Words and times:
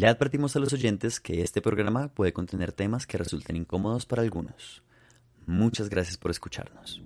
Le 0.00 0.06
advertimos 0.06 0.56
a 0.56 0.60
los 0.60 0.72
oyentes 0.72 1.20
que 1.20 1.42
este 1.42 1.60
programa 1.60 2.08
puede 2.08 2.32
contener 2.32 2.72
temas 2.72 3.06
que 3.06 3.18
resulten 3.18 3.54
incómodos 3.54 4.06
para 4.06 4.22
algunos. 4.22 4.82
Muchas 5.44 5.90
gracias 5.90 6.16
por 6.16 6.30
escucharnos. 6.30 7.02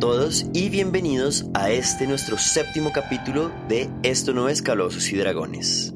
Todos 0.00 0.44
y 0.52 0.68
bienvenidos 0.68 1.46
a 1.54 1.70
este 1.70 2.06
nuestro 2.06 2.36
séptimo 2.36 2.92
capítulo 2.92 3.50
de 3.66 3.88
Esto 4.02 4.34
no 4.34 4.50
es 4.50 4.60
Calabozos 4.60 5.10
y 5.10 5.16
Dragones. 5.16 5.94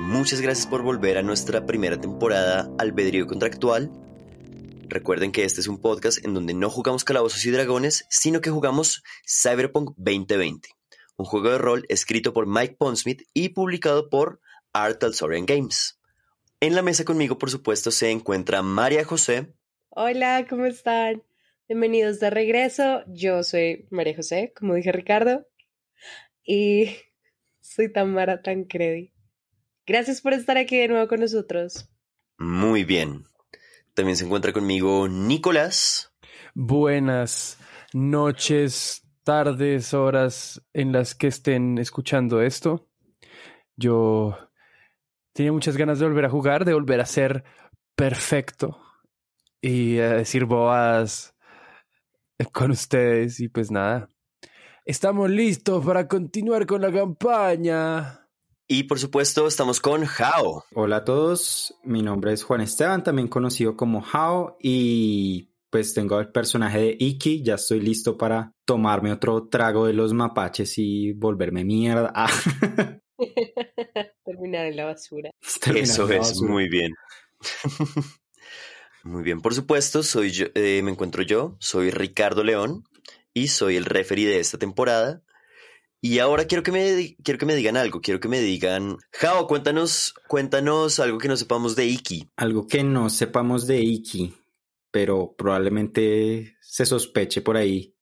Muchas 0.00 0.42
gracias 0.42 0.66
por 0.66 0.82
volver 0.82 1.16
a 1.16 1.22
nuestra 1.22 1.64
primera 1.64 1.98
temporada 1.98 2.70
Albedrío 2.78 3.26
Contractual. 3.26 3.90
Recuerden 4.88 5.32
que 5.32 5.44
este 5.44 5.62
es 5.62 5.68
un 5.68 5.80
podcast 5.80 6.22
en 6.24 6.34
donde 6.34 6.52
no 6.52 6.68
jugamos 6.68 7.04
Calabozos 7.04 7.44
y 7.46 7.50
Dragones, 7.50 8.04
sino 8.10 8.42
que 8.42 8.50
jugamos 8.50 9.02
Cyberpunk 9.26 9.92
2020, 9.96 10.68
un 11.16 11.24
juego 11.24 11.50
de 11.50 11.58
rol 11.58 11.86
escrito 11.88 12.34
por 12.34 12.46
Mike 12.46 12.76
Pondsmith 12.78 13.22
y 13.32 13.50
publicado 13.50 14.10
por 14.10 14.40
Art 14.74 14.98
Talsorian 14.98 15.46
Games. 15.46 15.98
En 16.60 16.74
la 16.74 16.82
mesa 16.82 17.04
conmigo, 17.04 17.38
por 17.38 17.50
supuesto, 17.50 17.90
se 17.92 18.10
encuentra 18.10 18.60
María 18.60 19.04
José. 19.04 19.54
Hola, 19.88 20.46
¿cómo 20.48 20.66
están? 20.66 21.22
Bienvenidos 21.70 22.18
de 22.18 22.30
regreso. 22.30 23.02
Yo 23.08 23.42
soy 23.42 23.86
María 23.90 24.16
José, 24.16 24.54
como 24.56 24.72
dije 24.72 24.90
Ricardo, 24.90 25.46
y 26.42 26.96
soy 27.60 27.92
Tamara 27.92 28.40
Tancredi. 28.40 29.12
Gracias 29.86 30.22
por 30.22 30.32
estar 30.32 30.56
aquí 30.56 30.78
de 30.78 30.88
nuevo 30.88 31.06
con 31.08 31.20
nosotros. 31.20 31.90
Muy 32.38 32.84
bien. 32.84 33.26
También 33.92 34.16
se 34.16 34.24
encuentra 34.24 34.54
conmigo 34.54 35.08
Nicolás. 35.08 36.10
Buenas 36.54 37.58
noches, 37.92 39.06
tardes, 39.22 39.92
horas 39.92 40.66
en 40.72 40.92
las 40.92 41.14
que 41.14 41.26
estén 41.26 41.76
escuchando 41.76 42.40
esto. 42.40 42.88
Yo 43.76 44.38
tenía 45.34 45.52
muchas 45.52 45.76
ganas 45.76 45.98
de 45.98 46.06
volver 46.06 46.24
a 46.24 46.30
jugar, 46.30 46.64
de 46.64 46.72
volver 46.72 47.02
a 47.02 47.06
ser 47.06 47.44
perfecto 47.94 48.80
y 49.60 49.98
a 49.98 50.14
decir 50.14 50.46
boas 50.46 51.34
con 52.52 52.70
ustedes 52.70 53.40
y 53.40 53.48
pues 53.48 53.70
nada. 53.70 54.08
Estamos 54.84 55.30
listos 55.30 55.84
para 55.84 56.08
continuar 56.08 56.66
con 56.66 56.80
la 56.80 56.92
campaña. 56.92 58.26
Y 58.66 58.84
por 58.84 58.98
supuesto 58.98 59.46
estamos 59.46 59.80
con 59.80 60.04
Hao. 60.04 60.64
Hola 60.74 60.96
a 60.96 61.04
todos, 61.04 61.74
mi 61.84 62.02
nombre 62.02 62.32
es 62.32 62.42
Juan 62.42 62.60
Esteban, 62.60 63.02
también 63.02 63.28
conocido 63.28 63.76
como 63.76 64.04
Hao 64.12 64.56
y 64.60 65.54
pues 65.70 65.94
tengo 65.94 66.18
el 66.20 66.30
personaje 66.30 66.78
de 66.78 66.96
Iki, 66.98 67.42
ya 67.42 67.54
estoy 67.54 67.80
listo 67.80 68.16
para 68.16 68.52
tomarme 68.64 69.12
otro 69.12 69.48
trago 69.48 69.86
de 69.86 69.92
los 69.92 70.12
mapaches 70.12 70.78
y 70.78 71.12
volverme 71.12 71.64
mierda. 71.64 72.12
Terminar 74.24 74.66
en 74.66 74.76
la 74.76 74.84
basura. 74.86 75.30
Eso 75.74 76.08
es, 76.08 76.40
muy 76.40 76.68
bien. 76.68 76.92
Muy 79.08 79.22
bien, 79.22 79.40
por 79.40 79.54
supuesto, 79.54 80.02
soy 80.02 80.32
yo, 80.32 80.48
eh, 80.54 80.82
me 80.82 80.90
encuentro 80.90 81.22
yo, 81.22 81.56
soy 81.60 81.90
Ricardo 81.90 82.44
León 82.44 82.84
y 83.32 83.48
soy 83.48 83.76
el 83.76 83.86
referee 83.86 84.26
de 84.26 84.38
esta 84.38 84.58
temporada. 84.58 85.22
Y 86.02 86.18
ahora 86.18 86.44
quiero 86.44 86.62
que 86.62 86.72
me 86.72 87.16
quiero 87.24 87.38
que 87.38 87.46
me 87.46 87.54
digan 87.54 87.78
algo, 87.78 88.02
quiero 88.02 88.20
que 88.20 88.28
me 88.28 88.38
digan, 88.40 88.98
Jao, 89.12 89.46
cuéntanos, 89.46 90.12
cuéntanos 90.28 91.00
algo 91.00 91.16
que 91.16 91.28
no 91.28 91.38
sepamos 91.38 91.74
de 91.74 91.86
Iki. 91.86 92.32
Algo 92.36 92.66
que 92.66 92.84
no 92.84 93.08
sepamos 93.08 93.66
de 93.66 93.80
Iki, 93.80 94.34
pero 94.90 95.34
probablemente 95.38 96.58
se 96.60 96.84
sospeche 96.84 97.40
por 97.40 97.56
ahí. 97.56 97.96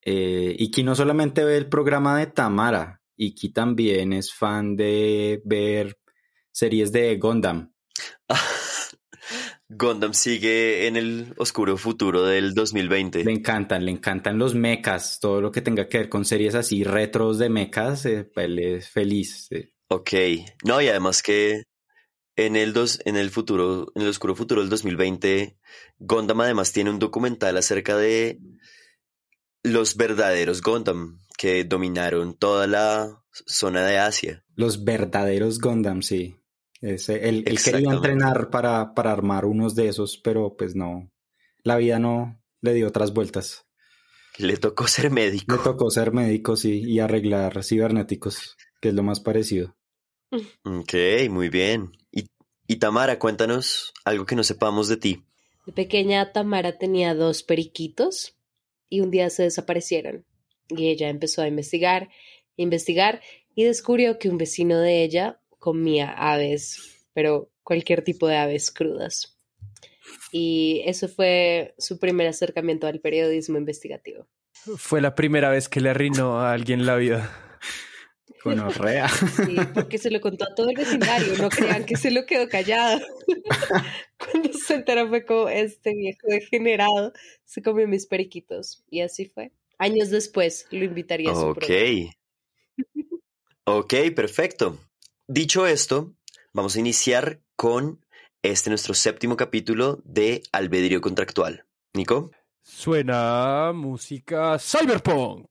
Eh, 0.00 0.56
Iki 0.58 0.82
no 0.82 0.94
solamente 0.94 1.44
ve 1.44 1.58
el 1.58 1.68
programa 1.68 2.18
de 2.18 2.28
Tamara, 2.28 3.02
Iki 3.16 3.50
también 3.50 4.14
es 4.14 4.32
fan 4.32 4.76
de 4.76 5.42
ver 5.44 5.98
series 6.50 6.90
de 6.90 7.18
Gundam. 7.18 7.74
Gundam 9.74 10.12
sigue 10.12 10.86
en 10.86 10.96
el 10.96 11.34
oscuro 11.38 11.76
futuro 11.76 12.24
del 12.24 12.52
2020. 12.52 13.24
Le 13.24 13.32
encantan, 13.32 13.84
le 13.84 13.90
encantan 13.90 14.38
los 14.38 14.54
mechas, 14.54 15.18
todo 15.18 15.40
lo 15.40 15.50
que 15.50 15.62
tenga 15.62 15.88
que 15.88 15.98
ver 15.98 16.08
con 16.08 16.24
series 16.24 16.54
así 16.54 16.84
retros 16.84 17.38
de 17.38 17.48
mechas, 17.48 18.04
eh, 18.06 18.30
él 18.36 18.58
es 18.58 18.90
feliz. 18.90 19.48
Ok, 19.88 20.10
no, 20.64 20.80
y 20.80 20.88
además 20.88 21.22
que 21.22 21.64
en 22.36 22.56
el, 22.56 22.72
dos, 22.72 23.00
en 23.04 23.16
el 23.16 23.30
futuro, 23.30 23.92
en 23.94 24.02
el 24.02 24.08
oscuro 24.08 24.34
futuro 24.34 24.60
del 24.60 24.70
2020, 24.70 25.58
Gundam 25.98 26.40
además 26.42 26.72
tiene 26.72 26.90
un 26.90 26.98
documental 26.98 27.56
acerca 27.56 27.96
de 27.96 28.40
los 29.62 29.96
verdaderos 29.96 30.60
Gundam 30.60 31.20
que 31.38 31.64
dominaron 31.64 32.36
toda 32.36 32.66
la 32.66 33.24
zona 33.46 33.86
de 33.86 33.98
Asia. 33.98 34.44
Los 34.54 34.84
verdaderos 34.84 35.60
Gundam, 35.60 36.02
sí. 36.02 36.36
Ese, 36.82 37.28
él, 37.28 37.44
quería 37.64 37.92
entrenar 37.92 38.50
para, 38.50 38.92
para 38.92 39.12
armar 39.12 39.44
unos 39.44 39.76
de 39.76 39.86
esos, 39.86 40.18
pero 40.18 40.56
pues 40.56 40.74
no, 40.74 41.10
la 41.62 41.76
vida 41.76 42.00
no 42.00 42.42
le 42.60 42.74
dio 42.74 42.88
otras 42.88 43.14
vueltas. 43.14 43.66
Le 44.36 44.56
tocó 44.56 44.88
ser 44.88 45.10
médico. 45.10 45.56
Le 45.56 45.62
tocó 45.62 45.90
ser 45.90 46.12
médico, 46.12 46.56
sí, 46.56 46.82
y 46.84 46.98
arreglar 46.98 47.62
cibernéticos, 47.62 48.56
que 48.80 48.88
es 48.88 48.94
lo 48.94 49.04
más 49.04 49.20
parecido. 49.20 49.76
Ok, 50.64 50.94
muy 51.30 51.50
bien. 51.50 51.92
Y, 52.10 52.26
y 52.66 52.76
Tamara, 52.76 53.18
cuéntanos 53.18 53.92
algo 54.04 54.26
que 54.26 54.34
no 54.34 54.42
sepamos 54.42 54.88
de 54.88 54.96
ti. 54.96 55.24
De 55.66 55.72
pequeña 55.72 56.32
Tamara 56.32 56.78
tenía 56.78 57.14
dos 57.14 57.44
periquitos 57.44 58.36
y 58.88 59.02
un 59.02 59.10
día 59.10 59.30
se 59.30 59.44
desaparecieron. 59.44 60.26
Y 60.68 60.88
ella 60.88 61.10
empezó 61.10 61.42
a 61.42 61.48
investigar, 61.48 62.08
investigar 62.56 63.20
y 63.54 63.64
descubrió 63.64 64.18
que 64.18 64.30
un 64.30 64.38
vecino 64.38 64.78
de 64.78 65.04
ella 65.04 65.41
comía 65.62 66.10
aves, 66.10 67.06
pero 67.12 67.48
cualquier 67.62 68.02
tipo 68.02 68.26
de 68.26 68.36
aves 68.36 68.72
crudas. 68.72 69.38
Y 70.32 70.82
eso 70.86 71.06
fue 71.06 71.72
su 71.78 72.00
primer 72.00 72.26
acercamiento 72.26 72.88
al 72.88 72.98
periodismo 72.98 73.58
investigativo. 73.58 74.26
Fue 74.76 75.00
la 75.00 75.14
primera 75.14 75.50
vez 75.50 75.68
que 75.68 75.80
le 75.80 75.90
arruinó 75.90 76.40
a 76.40 76.52
alguien 76.52 76.84
la 76.84 76.96
vida. 76.96 77.30
Bueno, 78.44 78.70
rea. 78.70 79.08
Sí, 79.08 79.56
porque 79.72 79.98
se 79.98 80.10
lo 80.10 80.20
contó 80.20 80.46
a 80.46 80.54
todo 80.56 80.68
el 80.68 80.76
vecindario, 80.76 81.34
no 81.38 81.48
crean 81.48 81.84
que 81.84 81.94
se 81.94 82.10
lo 82.10 82.26
quedó 82.26 82.48
callado. 82.48 83.00
Cuando 84.18 84.52
se 84.52 84.74
enteró 84.74 85.08
fue 85.08 85.24
como 85.24 85.48
este 85.48 85.94
viejo 85.94 86.26
degenerado 86.26 87.12
se 87.44 87.62
comió 87.62 87.86
mis 87.86 88.06
periquitos. 88.06 88.82
Y 88.90 89.02
así 89.02 89.26
fue. 89.26 89.52
Años 89.78 90.10
después 90.10 90.66
lo 90.72 90.84
invitaría 90.84 91.30
a 91.30 91.36
su 91.36 91.46
Ok. 91.50 91.70
Ok, 93.64 93.94
perfecto. 94.16 94.76
Dicho 95.28 95.66
esto, 95.66 96.14
vamos 96.52 96.74
a 96.74 96.80
iniciar 96.80 97.40
con 97.54 98.04
este 98.42 98.70
nuestro 98.70 98.92
séptimo 98.92 99.36
capítulo 99.36 100.00
de 100.04 100.42
Albedrío 100.50 101.00
Contractual. 101.00 101.64
Nico. 101.94 102.32
Suena 102.60 103.72
música 103.72 104.58
cyberpunk. 104.58 105.46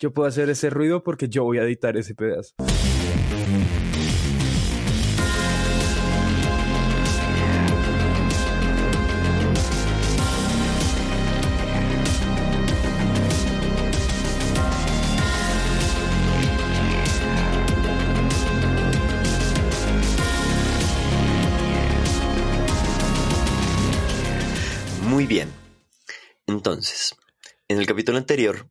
Yo 0.00 0.14
puedo 0.14 0.28
hacer 0.28 0.48
ese 0.48 0.70
ruido 0.70 1.02
porque 1.02 1.28
yo 1.28 1.44
voy 1.44 1.58
a 1.58 1.62
editar 1.62 1.96
ese 1.98 2.14
pedazo. 2.14 2.54
Entonces, 26.70 27.16
en 27.66 27.80
el 27.80 27.86
capítulo 27.86 28.16
anterior, 28.16 28.70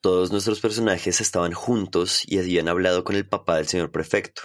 todos 0.00 0.32
nuestros 0.32 0.60
personajes 0.60 1.20
estaban 1.20 1.52
juntos 1.52 2.22
y 2.26 2.38
habían 2.38 2.68
hablado 2.68 3.04
con 3.04 3.16
el 3.16 3.28
papá 3.28 3.58
del 3.58 3.68
señor 3.68 3.92
prefecto. 3.92 4.44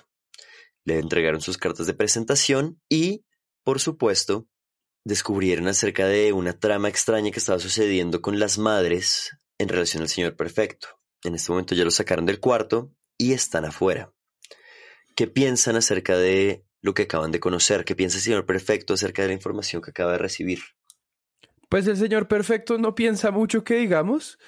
Le 0.83 0.99
entregaron 0.99 1.39
sus 1.39 1.57
cartas 1.57 1.87
de 1.87 1.93
presentación 1.93 2.81
y, 2.89 3.23
por 3.63 3.79
supuesto, 3.79 4.49
descubrieron 5.05 5.69
acerca 5.69 6.07
de 6.07 6.33
una 6.33 6.59
trama 6.59 6.89
extraña 6.89 7.31
que 7.31 7.39
estaba 7.39 7.57
sucediendo 7.59 8.21
con 8.21 8.37
las 8.37 8.57
madres 8.57 9.37
en 9.57 9.69
relación 9.69 10.03
al 10.03 10.09
señor 10.09 10.35
prefecto. 10.35 10.89
En 11.23 11.35
este 11.35 11.53
momento 11.53 11.73
ya 11.73 11.85
lo 11.85 11.91
sacaron 11.91 12.25
del 12.25 12.41
cuarto 12.41 12.91
y 13.17 13.31
están 13.31 13.63
afuera. 13.63 14.13
¿Qué 15.15 15.27
piensan 15.27 15.77
acerca 15.77 16.17
de 16.17 16.65
lo 16.81 16.93
que 16.93 17.03
acaban 17.03 17.31
de 17.31 17.39
conocer? 17.39 17.85
¿Qué 17.85 17.95
piensa 17.95 18.17
el 18.17 18.23
señor 18.23 18.45
prefecto 18.45 18.93
acerca 18.93 19.21
de 19.21 19.29
la 19.29 19.35
información 19.35 19.81
que 19.81 19.91
acaba 19.91 20.11
de 20.11 20.17
recibir? 20.17 20.59
Pues 21.69 21.87
el 21.87 21.97
señor 21.97 22.27
perfecto 22.27 22.77
no 22.77 22.95
piensa 22.95 23.31
mucho 23.31 23.63
que 23.63 23.75
digamos, 23.75 24.39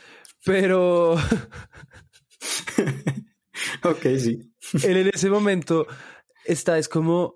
pero 0.46 1.14
ok, 3.84 4.02
sí. 4.18 4.54
él 4.84 4.98
en 4.98 5.12
ese 5.14 5.30
momento 5.30 5.88
está, 6.46 6.78
es 6.78 6.88
como, 6.88 7.36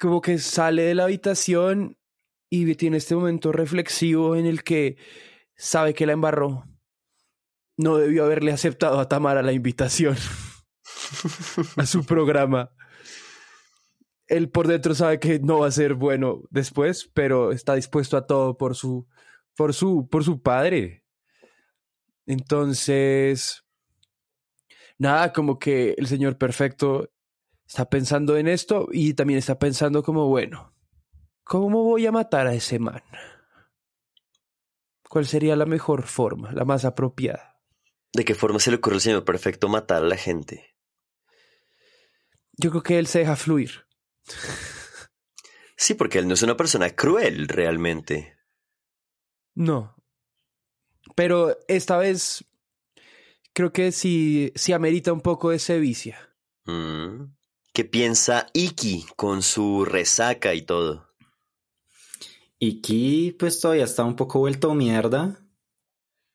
como 0.00 0.20
que 0.20 0.38
sale 0.38 0.82
de 0.82 0.94
la 0.94 1.04
habitación 1.04 1.96
y 2.50 2.74
tiene 2.74 2.98
este 2.98 3.14
momento 3.14 3.52
reflexivo 3.52 4.36
en 4.36 4.46
el 4.46 4.62
que 4.62 4.96
sabe 5.56 5.94
que 5.94 6.04
la 6.04 6.12
embarró. 6.12 6.66
No 7.78 7.96
debió 7.96 8.24
haberle 8.24 8.52
aceptado 8.52 9.00
a 9.00 9.08
Tamara 9.08 9.42
la 9.42 9.52
invitación 9.52 10.16
a 11.76 11.86
su 11.86 12.04
programa. 12.04 12.70
Él 14.32 14.48
por 14.48 14.66
dentro 14.66 14.94
sabe 14.94 15.20
que 15.20 15.40
no 15.40 15.58
va 15.58 15.66
a 15.66 15.70
ser 15.70 15.92
bueno 15.92 16.40
después, 16.48 17.10
pero 17.12 17.52
está 17.52 17.74
dispuesto 17.74 18.16
a 18.16 18.26
todo 18.26 18.56
por 18.56 18.74
su, 18.74 19.06
por 19.54 19.74
su, 19.74 20.08
por 20.10 20.24
su 20.24 20.40
padre. 20.40 21.04
Entonces, 22.24 23.62
nada, 24.96 25.34
como 25.34 25.58
que 25.58 25.94
el 25.98 26.06
Señor 26.06 26.38
Perfecto 26.38 27.10
está 27.66 27.90
pensando 27.90 28.38
en 28.38 28.48
esto 28.48 28.88
y 28.90 29.12
también 29.12 29.38
está 29.38 29.58
pensando 29.58 30.02
como, 30.02 30.26
bueno, 30.28 30.74
¿cómo 31.44 31.82
voy 31.82 32.06
a 32.06 32.12
matar 32.12 32.46
a 32.46 32.54
ese 32.54 32.78
man? 32.78 33.02
¿Cuál 35.10 35.26
sería 35.26 35.56
la 35.56 35.66
mejor 35.66 36.04
forma, 36.04 36.52
la 36.52 36.64
más 36.64 36.86
apropiada? 36.86 37.60
¿De 38.14 38.24
qué 38.24 38.34
forma 38.34 38.60
se 38.60 38.70
le 38.70 38.78
ocurre 38.78 38.94
al 38.94 39.00
Señor 39.02 39.24
Perfecto 39.26 39.68
matar 39.68 40.02
a 40.02 40.06
la 40.06 40.16
gente? 40.16 40.74
Yo 42.52 42.70
creo 42.70 42.82
que 42.82 42.98
él 42.98 43.06
se 43.06 43.18
deja 43.18 43.36
fluir. 43.36 43.91
Sí, 45.82 45.94
porque 45.94 46.20
él 46.20 46.28
no 46.28 46.34
es 46.34 46.42
una 46.42 46.56
persona 46.56 46.90
cruel 46.90 47.48
realmente. 47.48 48.36
No. 49.56 49.96
Pero 51.16 51.58
esta 51.66 51.96
vez 51.96 52.44
creo 53.52 53.72
que 53.72 53.90
sí, 53.90 54.52
sí 54.54 54.72
amerita 54.72 55.12
un 55.12 55.22
poco 55.22 55.50
de 55.50 55.58
sevicia. 55.58 56.36
Mm. 56.66 57.34
¿Qué 57.72 57.84
piensa 57.84 58.46
Iki 58.52 59.06
con 59.16 59.42
su 59.42 59.84
resaca 59.84 60.54
y 60.54 60.62
todo? 60.62 61.08
Iki 62.60 63.32
pues 63.36 63.58
todavía 63.58 63.82
está 63.82 64.04
un 64.04 64.14
poco 64.14 64.38
vuelto 64.38 64.74
mierda. 64.74 65.44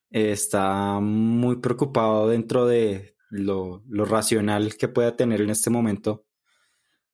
Está 0.10 1.00
muy 1.00 1.62
preocupado 1.62 2.28
dentro 2.28 2.66
de 2.66 3.16
lo, 3.30 3.82
lo 3.88 4.04
racional 4.04 4.76
que 4.76 4.90
pueda 4.90 5.16
tener 5.16 5.40
en 5.40 5.52
este 5.52 5.70
momento 5.70 6.27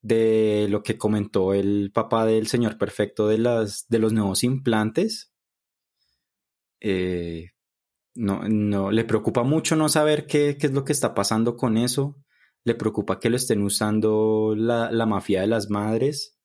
de 0.03 0.67
lo 0.69 0.83
que 0.83 0.97
comentó 0.97 1.53
el 1.53 1.91
papá 1.93 2.25
del 2.25 2.47
señor 2.47 2.77
perfecto 2.77 3.27
de, 3.27 3.37
las, 3.39 3.87
de 3.87 3.99
los 3.99 4.13
nuevos 4.13 4.43
implantes. 4.43 5.31
Eh, 6.81 7.51
no, 8.13 8.41
no, 8.47 8.91
le 8.91 9.05
preocupa 9.05 9.43
mucho 9.43 9.75
no 9.77 9.89
saber 9.89 10.27
qué, 10.27 10.57
qué, 10.59 10.67
es 10.67 10.73
lo 10.73 10.83
que 10.83 10.91
está 10.91 11.15
pasando 11.15 11.55
con 11.55 11.77
eso. 11.77 12.17
Le 12.65 12.75
preocupa 12.75 13.19
que 13.19 13.29
lo 13.29 13.37
estén 13.37 13.63
usando 13.63 14.53
la, 14.57 14.91
la, 14.91 15.05
mafia 15.05 15.41
de 15.41 15.47
las 15.47 15.69
madres. 15.69 16.37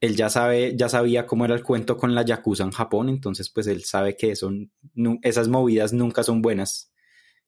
Él 0.00 0.14
ya 0.14 0.28
sabe, 0.28 0.76
ya 0.76 0.88
sabía 0.88 1.26
cómo 1.26 1.46
era 1.46 1.54
el 1.54 1.62
cuento 1.62 1.96
con 1.96 2.14
la 2.14 2.24
Yakuza 2.24 2.64
en 2.64 2.72
Japón, 2.72 3.08
entonces 3.08 3.50
pues 3.50 3.66
él 3.68 3.84
sabe 3.84 4.16
que 4.16 4.36
son, 4.36 4.72
esas 5.22 5.48
movidas 5.48 5.92
nunca 5.92 6.24
son 6.24 6.42
buenas 6.42 6.92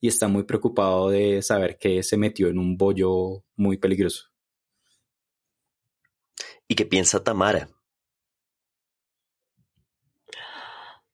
y 0.01 0.09
está 0.09 0.29
muy 0.29 0.45
preocupado 0.45 1.11
de 1.11 1.43
saber 1.43 1.79
que 1.79 2.03
se 2.03 2.17
metió 2.17 2.49
en 2.49 2.59
un 2.59 2.77
bollo 2.77 3.45
muy 3.57 3.77
peligroso. 3.79 4.34
¿Y 6.67 6.75
qué 6.77 6.87
piensa 6.87 7.23
Tamara? 7.23 7.69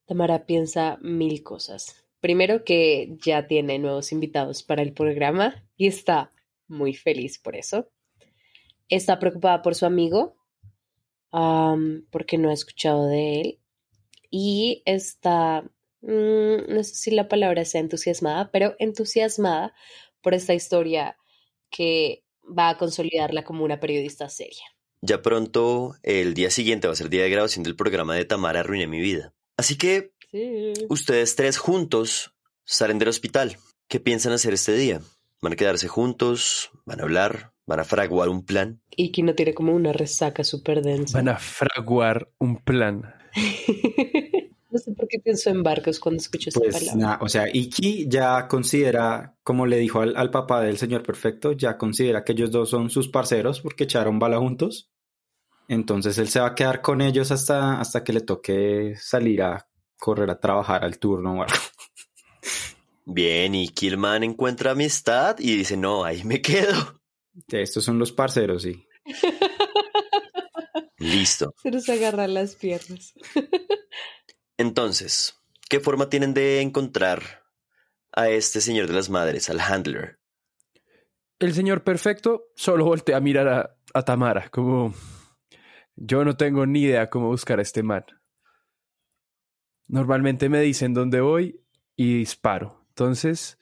Tamara 0.06 0.46
piensa 0.46 0.98
mil 1.02 1.42
cosas. 1.42 2.04
Primero 2.20 2.64
que 2.64 3.16
ya 3.22 3.46
tiene 3.46 3.78
nuevos 3.78 4.12
invitados 4.12 4.62
para 4.62 4.82
el 4.82 4.92
programa 4.92 5.64
y 5.76 5.86
está 5.86 6.32
muy 6.68 6.94
feliz 6.94 7.38
por 7.38 7.56
eso. 7.56 7.90
Está 8.88 9.18
preocupada 9.18 9.62
por 9.62 9.74
su 9.74 9.86
amigo 9.86 10.36
porque 11.30 12.38
no 12.38 12.50
ha 12.50 12.52
escuchado 12.52 13.06
de 13.06 13.40
él. 13.40 13.60
Y 14.30 14.82
está, 14.84 15.62
mmm, 16.00 16.68
no 16.68 16.82
sé 16.84 16.94
si 16.94 17.10
la 17.10 17.28
palabra 17.28 17.64
sea 17.64 17.80
entusiasmada, 17.80 18.50
pero 18.52 18.74
entusiasmada 18.78 19.74
por 20.20 20.34
esta 20.34 20.54
historia 20.54 21.16
que 21.70 22.24
va 22.42 22.68
a 22.70 22.78
consolidarla 22.78 23.44
como 23.44 23.64
una 23.64 23.80
periodista 23.80 24.28
seria. 24.28 24.64
Ya 25.02 25.22
pronto, 25.22 25.96
el 26.02 26.34
día 26.34 26.50
siguiente 26.50 26.86
va 26.86 26.92
a 26.92 26.96
ser 26.96 27.08
día 27.08 27.22
de 27.22 27.30
grabación 27.30 27.62
del 27.62 27.76
programa 27.76 28.14
de 28.14 28.26
Tamara 28.26 28.60
Arruiné 28.60 28.86
mi 28.86 29.00
vida. 29.00 29.32
Así 29.56 29.78
que 29.78 30.12
sí. 30.30 30.74
ustedes 30.88 31.36
tres 31.36 31.58
juntos 31.58 32.34
salen 32.64 32.98
del 32.98 33.08
hospital. 33.08 33.56
¿Qué 33.88 33.98
piensan 33.98 34.32
hacer 34.32 34.52
este 34.52 34.74
día? 34.74 35.00
¿Van 35.40 35.54
a 35.54 35.56
quedarse 35.56 35.88
juntos? 35.88 36.70
¿Van 36.84 37.00
a 37.00 37.04
hablar? 37.04 37.52
¿Van 37.66 37.80
a 37.80 37.84
fraguar 37.84 38.28
un 38.28 38.44
plan? 38.44 38.82
Iki 38.96 39.22
no 39.22 39.34
tiene 39.34 39.54
como 39.54 39.74
una 39.74 39.92
resaca 39.92 40.44
súper 40.44 40.82
densa. 40.82 41.16
Van 41.18 41.28
a 41.28 41.38
fraguar 41.38 42.30
un 42.38 42.58
plan. 42.58 43.14
no 44.70 44.78
sé 44.78 44.92
por 44.92 45.08
qué 45.08 45.18
pienso 45.18 45.50
en 45.50 45.62
barcos 45.62 45.98
cuando 45.98 46.20
escucho 46.20 46.50
esta 46.50 46.60
pues, 46.60 46.72
palabra. 46.72 46.94
Nah, 46.96 47.18
o 47.20 47.28
sea, 47.28 47.46
Iki 47.52 48.08
ya 48.08 48.46
considera, 48.48 49.36
como 49.42 49.66
le 49.66 49.78
dijo 49.78 50.00
al, 50.00 50.16
al, 50.16 50.30
papá 50.30 50.62
del 50.62 50.78
señor 50.78 51.02
perfecto, 51.02 51.52
ya 51.52 51.76
considera 51.76 52.24
que 52.24 52.32
ellos 52.32 52.50
dos 52.50 52.70
son 52.70 52.90
sus 52.90 53.08
parceros 53.08 53.60
porque 53.60 53.84
echaron 53.84 54.18
bala 54.18 54.38
juntos. 54.38 54.90
Entonces 55.68 56.18
él 56.18 56.28
se 56.28 56.40
va 56.40 56.48
a 56.48 56.54
quedar 56.54 56.82
con 56.82 57.00
ellos 57.00 57.30
hasta, 57.30 57.80
hasta 57.80 58.02
que 58.02 58.12
le 58.12 58.20
toque 58.20 58.94
salir 58.98 59.42
a 59.42 59.68
correr 59.98 60.30
a 60.30 60.40
trabajar 60.40 60.84
al 60.84 60.98
turno 60.98 61.34
o 61.34 61.42
algo. 61.42 61.54
Bien, 63.04 63.54
y 63.54 63.68
Killman 63.68 64.24
encuentra 64.24 64.72
amistad 64.72 65.36
y 65.38 65.56
dice, 65.56 65.76
no, 65.76 66.04
ahí 66.04 66.24
me 66.24 66.40
quedo. 66.40 67.00
Estos 67.48 67.84
son 67.84 67.98
los 67.98 68.12
parceros, 68.12 68.62
sí. 68.62 68.86
Listo. 70.98 71.54
Se 71.62 71.70
nos 71.70 71.88
agarran 71.88 72.34
las 72.34 72.54
piernas. 72.54 73.14
Entonces, 74.60 75.40
¿qué 75.70 75.80
forma 75.80 76.10
tienen 76.10 76.34
de 76.34 76.60
encontrar 76.60 77.22
a 78.12 78.28
este 78.28 78.60
señor 78.60 78.88
de 78.88 78.92
las 78.92 79.08
madres, 79.08 79.48
al 79.48 79.58
handler? 79.58 80.18
El 81.38 81.54
señor 81.54 81.82
perfecto 81.82 82.48
solo 82.56 82.84
voltea 82.84 83.16
a 83.16 83.20
mirar 83.20 83.48
a, 83.48 83.76
a 83.94 84.02
Tamara, 84.02 84.50
como 84.50 84.92
yo 85.96 86.26
no 86.26 86.36
tengo 86.36 86.66
ni 86.66 86.82
idea 86.82 87.08
cómo 87.08 87.28
buscar 87.28 87.58
a 87.58 87.62
este 87.62 87.82
man. 87.82 88.04
Normalmente 89.88 90.50
me 90.50 90.60
dicen 90.60 90.92
dónde 90.92 91.22
voy 91.22 91.62
y 91.96 92.18
disparo. 92.18 92.84
Entonces, 92.88 93.58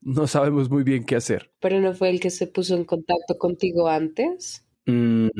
no 0.00 0.28
sabemos 0.28 0.70
muy 0.70 0.84
bien 0.84 1.04
qué 1.04 1.16
hacer. 1.16 1.52
¿Pero 1.58 1.80
no 1.80 1.94
fue 1.94 2.10
el 2.10 2.20
que 2.20 2.30
se 2.30 2.46
puso 2.46 2.76
en 2.76 2.84
contacto 2.84 3.36
contigo 3.38 3.88
antes? 3.88 4.64
Mm, 4.86 5.30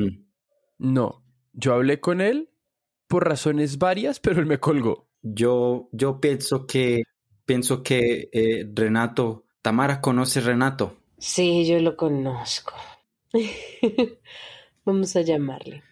No, 0.78 1.23
yo 1.52 1.75
hablé 1.75 2.00
con 2.00 2.21
él 2.21 2.48
por 3.09 3.27
razones 3.27 3.79
varias, 3.79 4.21
pero 4.21 4.41
él 4.41 4.47
me 4.47 4.61
colgó. 4.61 5.09
yo, 5.23 5.88
yo 5.93 6.21
pienso 6.21 6.67
que, 6.67 7.03
pienso 7.45 7.83
que 7.83 8.29
eh, 8.33 8.69
Renato, 8.73 9.47
Tamara 9.62 10.00
conoce 10.00 10.38
a 10.38 10.43
Renato. 10.43 10.99
Sí, 11.19 11.67
yo 11.67 11.81
lo 11.81 11.97
conozco. 11.97 12.75
Vamos 14.85 15.17
a 15.17 15.23
llamarle. 15.23 15.83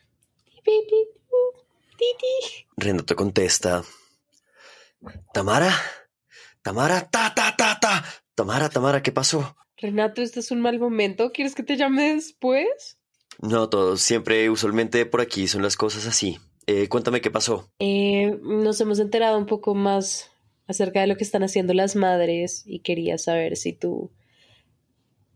Renato 2.77 3.17
contesta. 3.17 3.83
Tamara, 5.33 5.73
Tamara, 6.63 7.09
ta, 7.09 7.33
ta, 7.35 7.55
ta, 7.57 7.79
ta. 7.81 8.05
Tamara, 8.35 8.69
Tamara, 8.69 9.03
¿qué 9.03 9.13
pasó? 9.13 9.57
Renato, 9.77 10.23
este 10.23 10.41
es 10.41 10.51
un 10.51 10.61
mal 10.61 10.79
momento. 10.79 11.33
¿Quieres 11.33 11.55
que 11.55 11.63
te 11.63 11.77
llame 11.77 12.15
después? 12.15 12.99
No, 13.39 13.69
todos. 13.69 14.01
Siempre, 14.01 14.49
usualmente 14.51 15.07
por 15.07 15.21
aquí 15.21 15.47
son 15.49 15.63
las 15.63 15.77
cosas 15.77 16.07
así. 16.07 16.39
Eh, 16.67 16.89
cuéntame 16.89 17.21
qué 17.21 17.31
pasó. 17.31 17.71
Eh, 17.79 18.39
nos 18.43 18.81
hemos 18.81 18.99
enterado 18.99 19.39
un 19.39 19.47
poco 19.47 19.75
más 19.75 20.31
acerca 20.67 21.01
de 21.01 21.07
lo 21.07 21.17
que 21.17 21.25
están 21.25 21.45
haciendo 21.45 21.75
las 21.75 21.95
madres 21.95 22.65
y 22.67 22.81
quería 22.81 23.19
saber 23.19 23.57
si 23.57 23.73
tú 23.73 24.11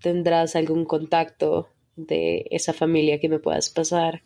tendrás 0.01 0.57
algún 0.57 0.85
contacto 0.85 1.69
de 1.95 2.47
esa 2.51 2.73
familia 2.73 3.21
que 3.21 3.29
me 3.29 3.39
puedas 3.39 3.71
pasar, 3.71 4.23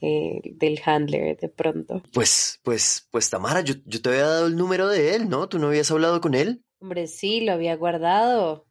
eh, 0.00 0.40
del 0.44 0.80
handler 0.84 1.38
de 1.38 1.48
pronto. 1.48 2.02
Pues, 2.12 2.58
pues, 2.64 3.06
pues 3.12 3.30
Tamara, 3.30 3.60
yo, 3.60 3.74
yo 3.84 4.02
te 4.02 4.08
había 4.08 4.26
dado 4.26 4.46
el 4.48 4.56
número 4.56 4.88
de 4.88 5.14
él, 5.14 5.28
¿no? 5.28 5.48
¿Tú 5.48 5.60
no 5.60 5.68
habías 5.68 5.90
hablado 5.92 6.20
con 6.20 6.34
él? 6.34 6.64
Hombre, 6.80 7.06
sí, 7.06 7.42
lo 7.42 7.52
había 7.52 7.76
guardado. 7.76 8.66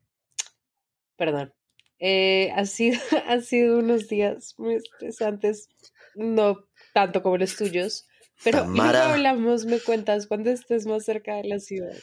Perdón. 1.16 1.54
Eh, 2.00 2.52
ha, 2.56 2.66
sido, 2.66 3.00
ha 3.28 3.40
sido 3.40 3.78
unos 3.78 4.10
días 4.10 4.56
muy 4.58 4.76
estresantes, 4.76 5.70
no 6.16 6.66
tanto 6.94 7.22
como 7.22 7.38
los 7.38 7.56
tuyos, 7.56 8.08
pero 8.44 8.60
Tamara. 8.60 9.00
luego 9.00 9.14
hablamos, 9.14 9.66
me 9.66 9.80
cuentas 9.80 10.28
cuando 10.28 10.50
estés 10.50 10.86
más 10.86 11.06
cerca 11.06 11.36
de 11.36 11.48
la 11.48 11.60
ciudad. 11.60 11.96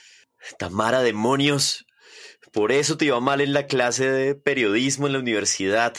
Tamara, 0.59 1.02
demonios. 1.02 1.87
Por 2.52 2.73
eso 2.73 2.97
te 2.97 3.07
iba 3.07 3.21
mal 3.21 3.40
en 3.40 3.52
la 3.52 3.66
clase 3.66 4.11
de 4.11 4.35
periodismo 4.35 5.07
en 5.07 5.12
la 5.14 5.18
universidad. 5.18 5.95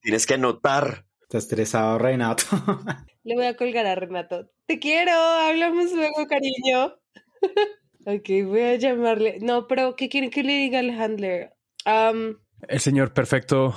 Tienes 0.00 0.26
que 0.26 0.34
anotar. 0.34 1.06
Está 1.22 1.38
estresado 1.38 1.98
Renato. 1.98 2.44
Le 3.24 3.36
voy 3.36 3.46
a 3.46 3.56
colgar 3.56 3.86
a 3.86 3.94
Renato. 3.94 4.50
Te 4.66 4.78
quiero, 4.80 5.12
hablamos 5.12 5.92
luego, 5.92 6.26
cariño. 6.26 6.96
ok, 8.06 8.28
voy 8.46 8.60
a 8.62 8.74
llamarle. 8.74 9.38
No, 9.40 9.68
pero 9.68 9.94
¿qué 9.94 10.08
quieren 10.08 10.30
que 10.30 10.42
le 10.42 10.54
diga 10.54 10.80
al 10.80 10.90
handler? 10.90 11.52
Um, 11.86 12.36
El 12.66 12.80
señor 12.80 13.14
perfecto 13.14 13.74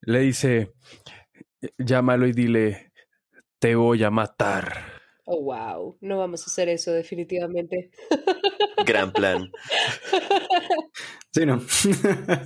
le 0.00 0.20
dice, 0.20 0.72
llámalo 1.78 2.26
y 2.26 2.32
dile, 2.32 2.92
te 3.58 3.74
voy 3.74 4.02
a 4.04 4.10
matar. 4.10 5.00
oh, 5.24 5.42
wow. 5.42 5.98
No 6.00 6.18
vamos 6.18 6.42
a 6.42 6.46
hacer 6.46 6.68
eso, 6.68 6.92
definitivamente. 6.92 7.90
Gran 8.86 9.12
plan. 9.12 9.50
Sí, 11.30 11.44
¿no? 11.44 11.60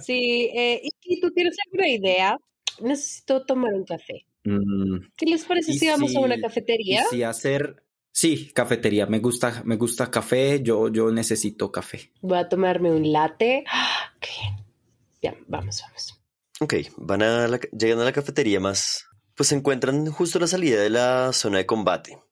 Sí, 0.02 0.50
eh, 0.54 0.82
¿y 1.04 1.20
tú 1.20 1.30
tienes 1.30 1.56
alguna 1.66 1.88
idea? 1.88 2.36
Necesito 2.80 3.46
tomar 3.46 3.72
un 3.72 3.84
café. 3.84 4.26
Mm, 4.44 4.98
¿Qué 5.16 5.26
les 5.26 5.44
parece 5.44 5.72
¿Y 5.72 5.78
si 5.78 5.86
vamos 5.86 6.14
a 6.16 6.20
una 6.20 6.38
cafetería? 6.38 7.02
y 7.02 7.14
si 7.16 7.22
hacer... 7.22 7.84
Sí, 8.10 8.50
cafetería. 8.52 9.06
Me 9.06 9.20
gusta, 9.20 9.62
me 9.64 9.76
gusta 9.76 10.10
café. 10.10 10.60
Yo, 10.62 10.88
yo 10.90 11.10
necesito 11.12 11.70
café. 11.70 12.10
Voy 12.20 12.36
a 12.38 12.48
tomarme 12.48 12.90
un 12.90 13.10
latte. 13.10 13.64
¡Ah! 13.70 14.12
Qué 14.20 14.28
bien. 14.40 14.56
Ya, 15.22 15.34
vamos, 15.46 15.80
vamos. 15.86 16.21
Ok, 16.62 16.74
van 16.96 17.22
a 17.22 17.48
la, 17.48 17.58
llegan 17.76 17.98
a 17.98 18.04
la 18.04 18.12
cafetería 18.12 18.60
más, 18.60 19.06
pues 19.34 19.48
se 19.48 19.56
encuentran 19.56 20.06
justo 20.12 20.38
a 20.38 20.42
la 20.42 20.46
salida 20.46 20.80
de 20.80 20.90
la 20.90 21.32
zona 21.32 21.58
de 21.58 21.66
combate. 21.66 22.22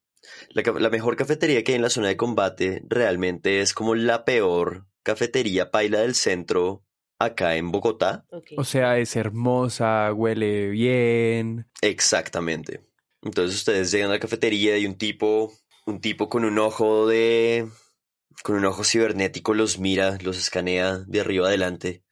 La, 0.50 0.88
mejor 0.88 1.16
cafetería 1.16 1.64
que 1.64 1.72
hay 1.72 1.76
en 1.76 1.82
la 1.82 1.90
zona 1.90 2.06
de 2.06 2.16
combate 2.16 2.80
realmente 2.88 3.60
es 3.60 3.74
como 3.74 3.96
la 3.96 4.24
peor 4.24 4.86
cafetería 5.02 5.72
paila 5.72 5.98
del 6.02 6.14
centro 6.14 6.84
acá 7.18 7.56
en 7.56 7.72
Bogotá. 7.72 8.24
Ok. 8.30 8.52
O 8.56 8.62
sea, 8.62 8.98
es 8.98 9.16
hermosa, 9.16 10.12
huele 10.14 10.68
bien. 10.68 11.68
Exactamente. 11.82 12.86
Entonces 13.22 13.56
ustedes 13.56 13.90
llegan 13.90 14.10
a 14.10 14.12
la 14.12 14.20
cafetería 14.20 14.78
y 14.78 14.86
un 14.86 14.94
tipo, 14.94 15.52
un 15.86 16.00
tipo 16.00 16.28
con 16.28 16.44
un 16.44 16.56
ojo 16.60 17.08
de, 17.08 17.66
con 18.44 18.54
un 18.54 18.64
ojo 18.64 18.84
cibernético 18.84 19.54
los 19.54 19.80
mira, 19.80 20.18
los 20.22 20.38
escanea 20.38 20.98
de 20.98 21.20
arriba 21.20 21.48
adelante, 21.48 22.04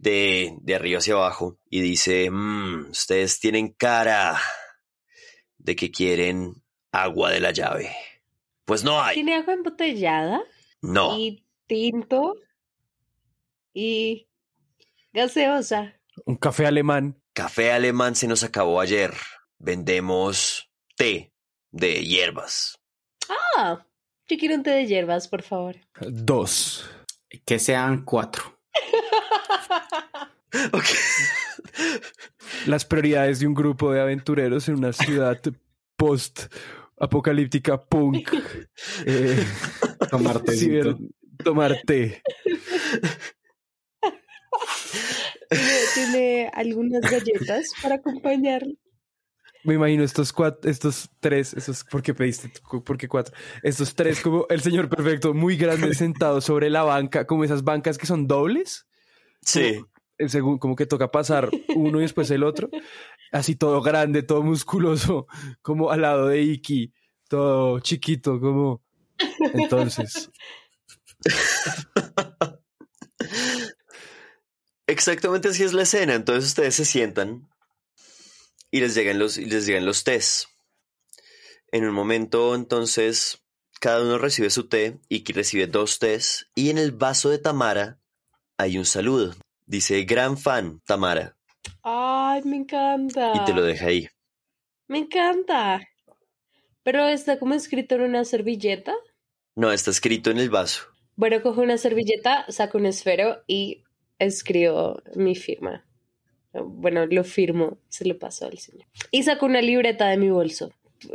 de, 0.00 0.56
de 0.62 0.74
arriba 0.74 0.98
hacia 0.98 1.14
abajo 1.14 1.58
y 1.68 1.80
dice, 1.82 2.30
"Mm, 2.30 2.90
ustedes 2.90 3.38
tienen 3.38 3.72
cara 3.74 4.38
de 5.58 5.76
que 5.76 5.90
quieren 5.90 6.54
agua 6.90 7.30
de 7.30 7.40
la 7.40 7.50
llave. 7.52 7.94
Pues 8.64 8.82
no 8.82 9.02
hay. 9.02 9.14
¿Tiene 9.14 9.34
agua 9.34 9.52
embotellada? 9.54 10.42
No. 10.80 11.18
Y 11.18 11.46
tinto. 11.66 12.36
Y 13.72 14.28
gaseosa. 15.12 16.00
Un 16.24 16.36
café 16.36 16.66
alemán. 16.66 17.20
Café 17.32 17.72
alemán 17.72 18.14
se 18.16 18.26
nos 18.26 18.42
acabó 18.42 18.80
ayer. 18.80 19.12
Vendemos 19.58 20.70
té 20.96 21.32
de 21.70 22.04
hierbas. 22.04 22.78
Ah, 23.56 23.86
yo 24.28 24.38
quiero 24.38 24.54
un 24.54 24.62
té 24.62 24.70
de 24.70 24.86
hierbas, 24.86 25.28
por 25.28 25.42
favor. 25.42 25.76
Dos. 26.00 26.88
Que 27.44 27.58
sean 27.58 28.04
cuatro. 28.04 28.59
Las 32.66 32.84
prioridades 32.84 33.40
de 33.40 33.46
un 33.46 33.54
grupo 33.54 33.92
de 33.92 34.00
aventureros 34.00 34.68
en 34.68 34.76
una 34.76 34.92
ciudad 34.92 35.40
post-apocalíptica 35.96 37.80
punk. 37.82 38.28
Eh, 39.06 39.44
Tomar 40.10 40.40
tecito. 40.42 40.96
ciber- 40.96 41.10
tomar 41.44 41.76
té. 41.86 42.22
¿Tiene, 45.48 45.68
tiene 45.94 46.50
algunas 46.54 47.02
galletas 47.02 47.70
para 47.82 47.96
acompañarlo? 47.96 48.72
Me 49.64 49.74
imagino 49.74 50.04
estos 50.04 50.32
cuatro, 50.32 50.70
estos 50.70 51.10
tres, 51.20 51.52
esos, 51.54 51.84
¿por 51.84 52.02
qué 52.02 52.14
pediste? 52.14 52.50
¿Por 52.84 52.96
qué 52.96 53.08
cuatro? 53.08 53.34
Estos 53.62 53.94
tres, 53.94 54.20
como 54.20 54.46
el 54.48 54.62
señor 54.62 54.88
perfecto, 54.88 55.34
muy 55.34 55.56
grande, 55.56 55.94
sentado 55.94 56.40
sobre 56.40 56.70
la 56.70 56.82
banca, 56.82 57.26
como 57.26 57.44
esas 57.44 57.62
bancas 57.62 57.98
que 57.98 58.06
son 58.06 58.26
dobles. 58.26 58.86
Sí. 59.42 59.82
eh, 60.18 60.28
según 60.28 60.58
como 60.58 60.76
que 60.76 60.86
toca 60.86 61.10
pasar 61.10 61.50
uno 61.74 61.98
y 61.98 62.02
después 62.02 62.30
el 62.30 62.42
otro, 62.44 62.68
así 63.32 63.56
todo 63.56 63.82
grande, 63.82 64.22
todo 64.22 64.42
musculoso, 64.42 65.26
como 65.62 65.90
al 65.90 66.02
lado 66.02 66.28
de 66.28 66.42
Iki, 66.42 66.92
todo 67.28 67.80
chiquito, 67.80 68.40
como 68.40 68.82
entonces. 69.54 70.30
Exactamente 74.86 75.48
así 75.48 75.62
es 75.62 75.72
la 75.72 75.82
escena. 75.82 76.14
Entonces 76.14 76.50
ustedes 76.50 76.74
se 76.74 76.84
sientan 76.84 77.48
y 78.70 78.80
les 78.80 78.94
llegan 78.94 79.18
los, 79.18 79.36
y 79.38 79.46
les 79.46 79.66
llegan 79.66 79.84
los 79.84 80.04
tés. 80.04 80.48
En 81.72 81.84
un 81.84 81.94
momento, 81.94 82.54
entonces, 82.54 83.42
cada 83.80 84.02
uno 84.02 84.18
recibe 84.18 84.50
su 84.50 84.68
té. 84.68 84.98
Iki 85.08 85.32
recibe 85.32 85.66
dos 85.66 85.98
tés. 85.98 86.50
Y 86.54 86.70
en 86.70 86.78
el 86.78 86.92
vaso 86.92 87.30
de 87.30 87.38
Tamara 87.38 88.00
hay 88.56 88.76
un 88.76 88.84
saludo. 88.84 89.34
Dice, 89.66 90.02
gran 90.02 90.36
fan, 90.36 90.80
Tamara. 90.84 91.36
Ay, 91.82 92.42
me 92.44 92.56
encanta. 92.56 93.32
Y 93.34 93.44
te 93.44 93.54
lo 93.54 93.62
deja 93.62 93.86
ahí. 93.86 94.08
Me 94.88 94.98
encanta. 94.98 95.80
Pero 96.82 97.06
está 97.08 97.38
como 97.38 97.54
escrito 97.54 97.94
en 97.94 98.02
una 98.02 98.24
servilleta. 98.24 98.94
No, 99.54 99.70
está 99.70 99.90
escrito 99.90 100.30
en 100.30 100.38
el 100.38 100.50
vaso. 100.50 100.82
Bueno, 101.14 101.42
cojo 101.42 101.60
una 101.60 101.78
servilleta, 101.78 102.46
saco 102.48 102.78
un 102.78 102.86
esfero 102.86 103.42
y 103.46 103.84
escribo 104.18 105.02
mi 105.14 105.36
firma. 105.36 105.84
Bueno, 106.52 107.06
lo 107.06 107.24
firmo, 107.24 107.78
se 107.88 108.04
lo 108.04 108.18
paso 108.18 108.46
al 108.46 108.58
señor. 108.58 108.86
Y 109.10 109.22
saco 109.22 109.46
una 109.46 109.62
libreta 109.62 110.08
de 110.08 110.16
mi 110.16 110.30
bolso. 110.30 110.72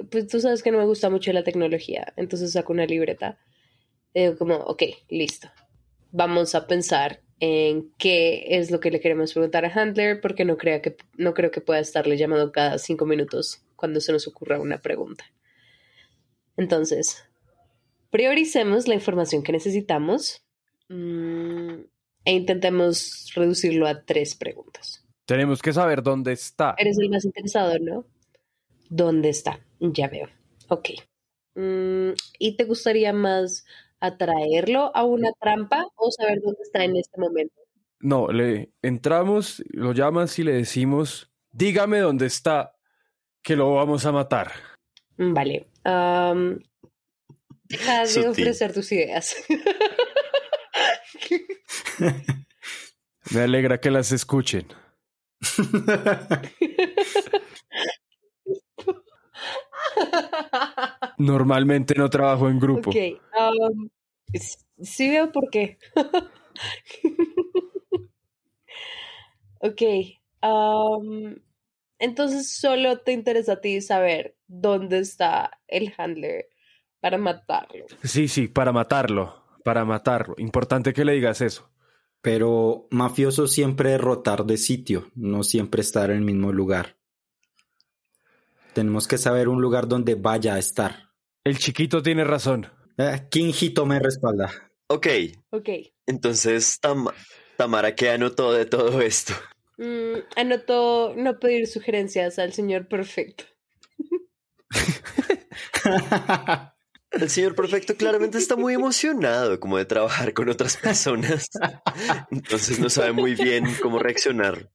Pues 0.10 0.28
tú 0.28 0.40
sabes 0.40 0.64
que 0.64 0.72
no 0.72 0.78
me 0.78 0.86
gusta 0.86 1.10
mucho 1.10 1.32
la 1.34 1.44
tecnología, 1.44 2.14
entonces 2.16 2.54
saco 2.54 2.74
una 2.74 2.86
libreta. 2.86 3.38
Digo 4.14 4.38
como, 4.38 4.56
ok, 4.56 4.84
listo. 5.10 5.50
Vamos 6.12 6.56
a 6.56 6.66
pensar 6.68 7.22
en 7.40 7.92
qué 7.98 8.46
es 8.58 8.72
lo 8.72 8.80
que 8.80 8.92
le 8.92 9.00
queremos 9.00 9.34
preguntar 9.34 9.66
a 9.66 9.74
Handler, 9.74 10.22
porque 10.22 10.46
no, 10.46 10.58
que, 10.58 10.96
no 11.18 11.34
creo 11.34 11.52
que 11.52 11.62
pueda 11.62 11.80
estarle 11.80 12.18
llamando 12.18 12.52
cada 12.52 12.78
cinco 12.78 13.06
minutos 13.06 13.64
cuando 13.76 14.00
se 14.00 14.14
nos 14.14 14.28
ocurra 14.28 14.60
una 14.60 14.82
pregunta. 14.82 15.26
Entonces, 16.58 17.26
prioricemos 18.10 18.88
la 18.88 18.96
información 18.96 19.44
que 19.44 19.52
necesitamos 19.52 20.46
mm, 20.88 21.74
e 22.24 22.32
intentemos 22.32 23.32
reducirlo 23.36 23.88
a 23.88 24.04
tres 24.06 24.36
preguntas. 24.36 25.05
Tenemos 25.26 25.62
que 25.62 25.74
saber 25.74 26.04
dónde 26.04 26.34
está. 26.34 26.76
Eres 26.78 26.98
el 27.00 27.10
más 27.10 27.26
interesado, 27.26 27.78
¿no? 27.80 28.06
¿Dónde 28.90 29.30
está? 29.30 29.60
Ya 29.80 30.08
veo. 30.08 30.30
Ok. 30.70 30.90
Mm, 31.56 32.12
¿Y 32.38 32.56
te 32.58 32.64
gustaría 32.66 33.12
más 33.14 33.66
atraerlo 34.00 34.96
a 34.96 35.04
una 35.04 35.32
trampa 35.40 35.88
o 35.96 36.12
saber 36.12 36.42
dónde 36.42 36.60
está 36.62 36.84
en 36.84 36.96
este 36.98 37.20
momento? 37.20 37.56
No, 38.02 38.28
le 38.28 38.70
entramos, 38.84 39.64
lo 39.70 39.94
llamas 39.94 40.38
y 40.38 40.44
le 40.44 40.54
decimos, 40.54 41.32
dígame 41.52 42.00
dónde 42.00 42.28
está, 42.28 42.76
que 43.42 43.56
lo 43.56 43.74
vamos 43.74 44.06
a 44.06 44.12
matar. 44.12 44.52
Mm, 45.18 45.34
Vale. 45.34 45.66
Am, 45.84 46.60
deja 47.64 48.02
de 48.02 48.08
Sutil. 48.08 48.30
ofrecer 48.30 48.74
tus 48.74 48.92
ideas. 48.92 49.36
Me 53.32 53.42
alegra 53.42 53.80
que 53.80 53.90
las 53.90 54.12
escuchen. 54.12 54.68
Normalmente 61.18 61.96
no 61.96 62.10
trabajo 62.10 62.50
en 62.50 62.60
grupo. 62.60 62.90
Ok. 62.90 62.96
s- 64.34 64.58
sí 64.82 65.10
veo 65.10 65.32
por 65.32 65.50
qué. 65.50 65.78
ok. 69.60 69.82
am, 70.42 71.42
entonces 72.00 72.56
solo 72.58 73.00
te 73.00 73.12
interesa 73.14 73.54
a 73.54 73.62
ti 73.62 73.82
saber 73.82 74.36
dónde 74.48 75.00
está 75.00 75.60
el 75.68 75.94
handler 75.98 76.48
para 77.00 77.18
matarlo. 77.18 77.86
Sí, 78.04 78.28
sí, 78.28 78.48
para 78.48 78.72
matarlo, 78.72 79.44
para 79.64 79.86
matarlo. 79.86 80.36
Importante 80.38 80.94
que 80.94 81.06
le 81.06 81.14
digas 81.14 81.42
eso. 81.42 81.70
Pero 82.26 82.88
mafioso 82.90 83.48
siempre 83.48 84.00
rotar 84.00 84.46
de 84.46 84.58
sitio, 84.58 85.12
no 85.14 85.44
siempre 85.44 85.82
estar 85.82 86.10
en 86.10 86.18
el 86.18 86.24
mismo 86.24 86.52
lugar. 86.52 86.98
Tenemos 88.74 89.08
que 89.08 89.20
saber 89.20 89.48
un 89.48 89.62
lugar 89.62 89.88
donde 89.88 90.16
vaya 90.16 90.56
a 90.56 90.58
estar. 90.58 91.12
El 91.44 91.60
chiquito 91.60 92.02
tiene 92.02 92.24
razón. 92.24 92.66
Eh, 92.98 93.28
Kinjito 93.30 93.86
me 93.86 94.00
respalda. 94.00 94.52
Ok, 94.88 95.06
Ok. 95.52 95.70
entonces 96.08 96.82
Tam- 96.82 97.14
Tamara, 97.58 97.94
¿qué 97.94 98.10
anotó 98.10 98.52
de 98.54 98.66
todo 98.66 99.02
esto? 99.02 99.34
Mm, 99.78 100.18
anotó 100.36 101.14
no 101.16 101.40
pedir 101.40 101.68
sugerencias 101.68 102.40
al 102.40 102.54
señor 102.54 102.88
perfecto. 102.88 103.44
El 107.20 107.30
señor 107.30 107.56
perfecto 107.56 107.96
claramente 107.96 108.38
está 108.38 108.56
muy 108.56 108.74
emocionado 108.74 109.60
como 109.60 109.78
de 109.78 109.86
trabajar 109.86 110.34
con 110.34 110.50
otras 110.50 110.78
personas. 110.84 111.50
Entonces 112.32 112.80
no 112.80 112.90
sabe 112.90 113.12
muy 113.14 113.36
bien 113.36 113.66
cómo 113.82 114.00
reaccionar. 114.00 114.70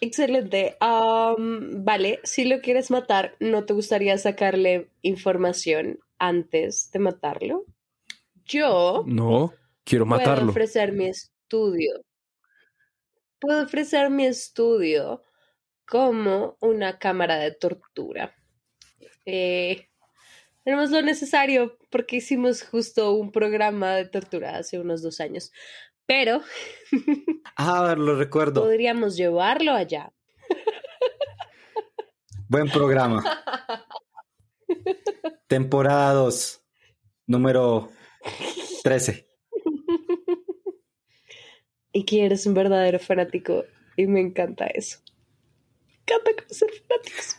Excelente. 0.00 0.76
Vale, 0.80 2.20
si 2.24 2.44
lo 2.44 2.60
quieres 2.60 2.90
matar, 2.90 3.36
¿no 3.40 3.64
te 3.64 3.74
gustaría 3.74 4.16
sacarle 4.18 4.90
información 5.02 5.98
antes 6.18 6.90
de 6.92 6.98
matarlo? 6.98 7.64
Yo 8.44 9.04
No, 9.06 9.52
quiero 9.84 10.06
puedo 10.06 10.18
matarlo. 10.20 10.50
ofrecer 10.50 10.92
mi 10.92 11.06
estudio. 11.06 12.02
Puedo 13.38 13.64
ofrecer 13.64 14.10
mi 14.10 14.26
estudio 14.26 15.22
como 15.86 16.56
una 16.60 16.98
cámara 16.98 17.36
de 17.38 17.52
tortura. 17.52 18.34
Eh, 19.24 19.88
tenemos 20.66 20.90
lo 20.90 21.00
necesario 21.00 21.78
porque 21.90 22.16
hicimos 22.16 22.64
justo 22.64 23.12
un 23.12 23.30
programa 23.30 23.94
de 23.94 24.04
tortura 24.04 24.58
hace 24.58 24.80
unos 24.80 25.00
dos 25.00 25.20
años. 25.20 25.52
Pero 26.06 26.40
Ah, 27.56 27.94
lo 27.96 28.16
recuerdo. 28.16 28.62
podríamos 28.62 29.16
llevarlo 29.16 29.74
allá. 29.74 30.12
Buen 32.48 32.68
programa. 32.68 33.22
Temporada 35.46 36.12
2, 36.14 36.60
número 37.28 37.92
13. 38.82 39.28
Y 41.92 42.04
que 42.04 42.24
eres 42.24 42.44
un 42.44 42.54
verdadero 42.54 42.98
fanático. 42.98 43.64
Y 43.96 44.08
me 44.08 44.20
encanta 44.20 44.66
eso. 44.66 44.98
Me 45.86 45.94
encanta 45.94 46.42
conocer 46.42 46.68
fanáticos. 46.88 47.36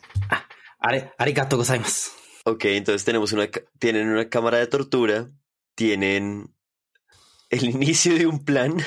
Are, 0.79 1.11
arigato 1.17 1.57
gozaimasu. 1.57 2.11
Ok, 2.49 2.63
entonces 2.63 3.03
tenemos 3.03 3.33
una, 3.33 3.49
tienen 3.77 4.07
una 4.07 4.29
cámara 4.29 4.57
de 4.59 4.67
tortura, 4.67 5.29
tienen 5.75 6.55
el 7.49 7.65
inicio 7.69 8.15
de 8.17 8.25
un 8.25 8.45
plan. 8.45 8.77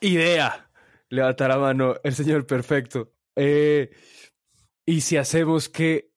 Idea. 0.00 0.70
Levanta 1.10 1.46
la 1.46 1.58
mano 1.58 1.96
el 2.02 2.14
señor 2.14 2.46
perfecto. 2.46 3.12
Eh, 3.36 3.90
y 4.86 5.02
si 5.02 5.18
hacemos 5.18 5.68
que 5.68 6.14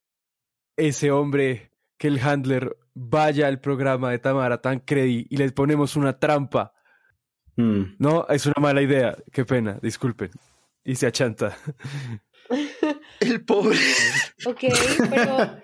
ese 0.77 1.11
hombre, 1.11 1.73
que 1.97 2.07
el 2.07 2.21
handler, 2.21 2.77
vaya 2.93 3.47
al 3.47 3.59
programa 3.59 4.09
de 4.11 4.19
Tamara 4.19 4.61
Tancredi 4.61 5.27
y 5.29 5.35
les 5.35 5.51
ponemos 5.51 5.97
una 5.97 6.17
trampa. 6.19 6.71
Mm, 7.57 7.95
No, 7.99 8.25
es 8.29 8.45
una 8.45 8.61
mala 8.61 8.81
idea. 8.81 9.17
Qué 9.29 9.43
pena, 9.43 9.77
disculpen. 9.81 10.31
Y 10.85 10.95
se 10.95 11.07
achanta. 11.07 11.57
El 13.19 13.43
pobre. 13.43 13.77
Ok, 14.45 14.59
pero 15.09 15.57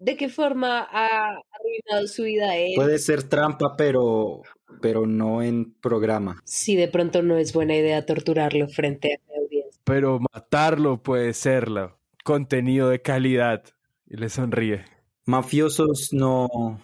¿de 0.00 0.16
qué 0.16 0.28
forma 0.28 0.80
ha 0.80 1.28
arruinado 1.28 2.08
su 2.08 2.24
vida 2.24 2.56
él? 2.56 2.72
Puede 2.74 2.98
ser 2.98 3.22
trampa, 3.22 3.76
pero, 3.76 4.42
pero 4.80 5.06
no 5.06 5.42
en 5.42 5.74
programa. 5.74 6.42
Si 6.44 6.74
de 6.74 6.88
pronto 6.88 7.22
no 7.22 7.36
es 7.36 7.52
buena 7.52 7.76
idea 7.76 8.04
torturarlo 8.04 8.66
frente 8.68 9.14
a 9.14 9.32
la 9.32 9.40
audiencia. 9.40 9.80
Pero 9.84 10.18
matarlo 10.32 11.02
puede 11.02 11.32
serlo. 11.34 11.98
Contenido 12.24 12.88
de 12.88 13.00
calidad. 13.00 13.62
Y 14.08 14.16
le 14.16 14.28
sonríe. 14.28 14.84
Mafiosos 15.26 16.12
no, 16.12 16.80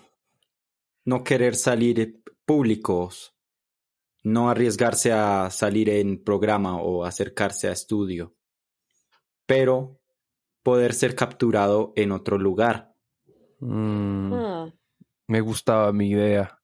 no 1.05 1.25
querer 1.25 1.57
salir 1.57 2.23
públicos, 2.45 3.35
no 4.23 4.49
arriesgarse 4.51 5.13
a 5.13 5.51
salir 5.51 5.89
en 5.91 6.23
programa 6.23 6.81
o 6.81 7.05
acercarse 7.05 7.69
a 7.69 7.73
estudio, 7.73 8.37
pero 9.47 9.99
poder 10.63 10.95
ser 10.95 11.17
capturado 11.17 11.93
en 11.97 12.13
otro 12.13 12.39
lugar. 12.39 12.96
Mm, 13.61 14.33
Ah, 14.35 14.73
me 15.27 15.41
gustaba 15.41 15.93
mi 15.93 16.11
idea. 16.11 16.61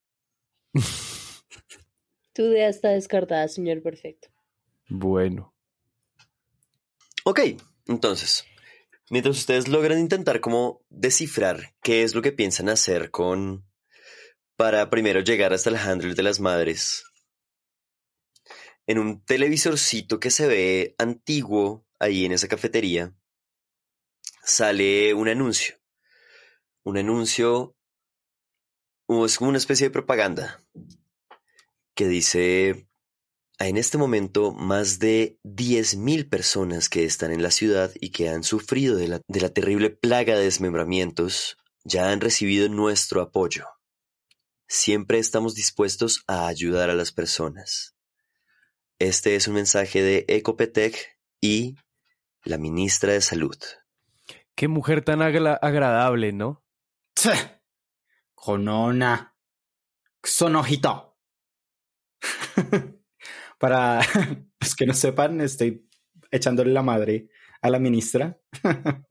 tu 2.32 2.42
idea 2.42 2.68
está 2.68 2.90
descartada, 2.90 3.48
señor 3.48 3.82
perfecto. 3.82 4.28
Bueno. 4.88 5.54
Ok, 7.24 7.40
entonces, 7.86 8.44
mientras 9.10 9.38
ustedes 9.38 9.68
logran 9.68 9.98
intentar 9.98 10.40
como 10.40 10.82
descifrar 10.90 11.74
qué 11.82 12.02
es 12.02 12.14
lo 12.14 12.22
que 12.22 12.32
piensan 12.32 12.68
hacer 12.68 13.10
con 13.10 13.64
para 14.56 14.90
primero 14.90 15.20
llegar 15.20 15.52
hasta 15.52 15.70
el 15.70 15.76
handler 15.76 16.14
de 16.14 16.22
las 16.22 16.40
madres, 16.40 17.04
en 18.86 18.98
un 18.98 19.24
televisorcito 19.24 20.20
que 20.20 20.30
se 20.30 20.46
ve 20.46 20.94
antiguo 20.98 21.86
ahí 21.98 22.24
en 22.24 22.32
esa 22.32 22.48
cafetería, 22.48 23.14
sale 24.42 25.14
un 25.14 25.28
anuncio. 25.28 25.76
Un 26.84 26.98
anuncio, 26.98 27.76
es 29.08 29.38
como 29.38 29.50
una 29.50 29.58
especie 29.58 29.86
de 29.86 29.92
propaganda 29.92 30.60
que 31.94 32.08
dice 32.08 32.88
en 33.68 33.76
este 33.76 33.96
momento, 33.96 34.52
más 34.52 34.98
de 34.98 35.38
10.000 35.44 36.28
personas 36.28 36.88
que 36.88 37.04
están 37.04 37.30
en 37.32 37.42
la 37.42 37.50
ciudad 37.50 37.92
y 38.00 38.10
que 38.10 38.28
han 38.28 38.42
sufrido 38.42 38.96
de 38.96 39.06
la, 39.08 39.48
terrible 39.50 39.90
plaga 39.90 40.36
de 40.36 40.44
desmembramientos 40.44 41.56
ya 41.84 42.10
han 42.10 42.20
recibido 42.20 42.68
nuestro 42.68 43.20
apoyo. 43.20 43.66
Siempre 44.66 45.18
estamos 45.18 45.54
dispuestos 45.54 46.24
a 46.26 46.48
ayudar 46.48 46.90
a 46.90 46.94
las 46.94 47.12
personas. 47.12 47.94
Este 48.98 49.36
es 49.36 49.46
un 49.48 49.54
mensaje 49.54 50.02
de 50.02 50.24
Ecopetec 50.28 51.18
y 51.40 51.76
la 52.44 52.58
ministra 52.58 53.12
de 53.12 53.20
Salud. 53.20 53.56
Qué 54.56 54.66
mujer 54.68 55.04
tan 55.04 55.22
agra- 55.22 55.58
agradable, 55.60 56.32
¿no? 56.32 56.64
¡Tse! 57.14 57.62
Konona. 58.34 59.36
Sonohito. 60.22 61.18
Para 63.58 64.00
los 64.60 64.74
que 64.74 64.86
no 64.86 64.94
sepan, 64.94 65.40
estoy 65.40 65.88
echándole 66.30 66.72
la 66.72 66.82
madre 66.82 67.28
a 67.60 67.70
la 67.70 67.78
ministra. 67.78 68.38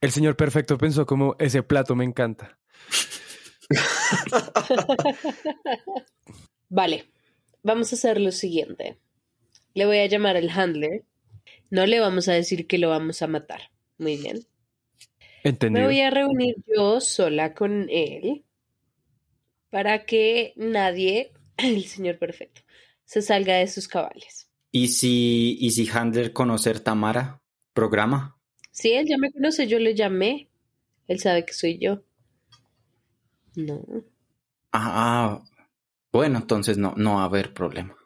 El 0.00 0.12
señor 0.12 0.36
perfecto 0.36 0.78
pensó 0.78 1.04
como 1.04 1.36
ese 1.38 1.62
plato 1.62 1.94
me 1.94 2.04
encanta. 2.04 2.58
Vale, 6.68 7.12
vamos 7.62 7.92
a 7.92 7.96
hacer 7.96 8.20
lo 8.20 8.32
siguiente. 8.32 8.98
Le 9.74 9.86
voy 9.86 9.98
a 9.98 10.06
llamar 10.06 10.36
al 10.36 10.48
handler. 10.48 11.04
No 11.68 11.86
le 11.86 12.00
vamos 12.00 12.28
a 12.28 12.32
decir 12.32 12.66
que 12.66 12.78
lo 12.78 12.88
vamos 12.88 13.20
a 13.22 13.26
matar. 13.26 13.70
Muy 13.98 14.16
bien. 14.16 14.46
Me 15.42 15.84
voy 15.84 16.00
a 16.00 16.10
reunir 16.10 16.56
yo 16.66 17.00
sola 17.00 17.54
con 17.54 17.88
él 17.90 18.44
para 19.70 20.04
que 20.04 20.52
nadie, 20.56 21.32
el 21.56 21.84
señor 21.84 22.18
perfecto, 22.18 22.62
se 23.04 23.22
salga 23.22 23.56
de 23.56 23.66
sus 23.66 23.88
cabales. 23.88 24.50
¿Y 24.72 24.88
si, 24.88 25.56
y 25.60 25.70
si 25.70 25.88
Handler 25.88 26.32
conocer 26.32 26.80
Tamara? 26.80 27.40
¿Programa? 27.72 28.36
Si 28.70 28.92
él 28.92 29.06
ya 29.08 29.18
me 29.18 29.32
conoce, 29.32 29.66
yo 29.66 29.78
le 29.78 29.94
llamé. 29.94 30.48
Él 31.08 31.18
sabe 31.18 31.44
que 31.44 31.52
soy 31.52 31.78
yo. 31.78 32.04
No. 33.56 33.84
Ah, 34.72 35.40
ah, 35.42 35.44
bueno, 36.12 36.38
entonces 36.38 36.78
no, 36.78 36.94
no 36.96 37.16
va 37.16 37.22
a 37.22 37.26
haber 37.26 37.52
problema. 37.52 37.96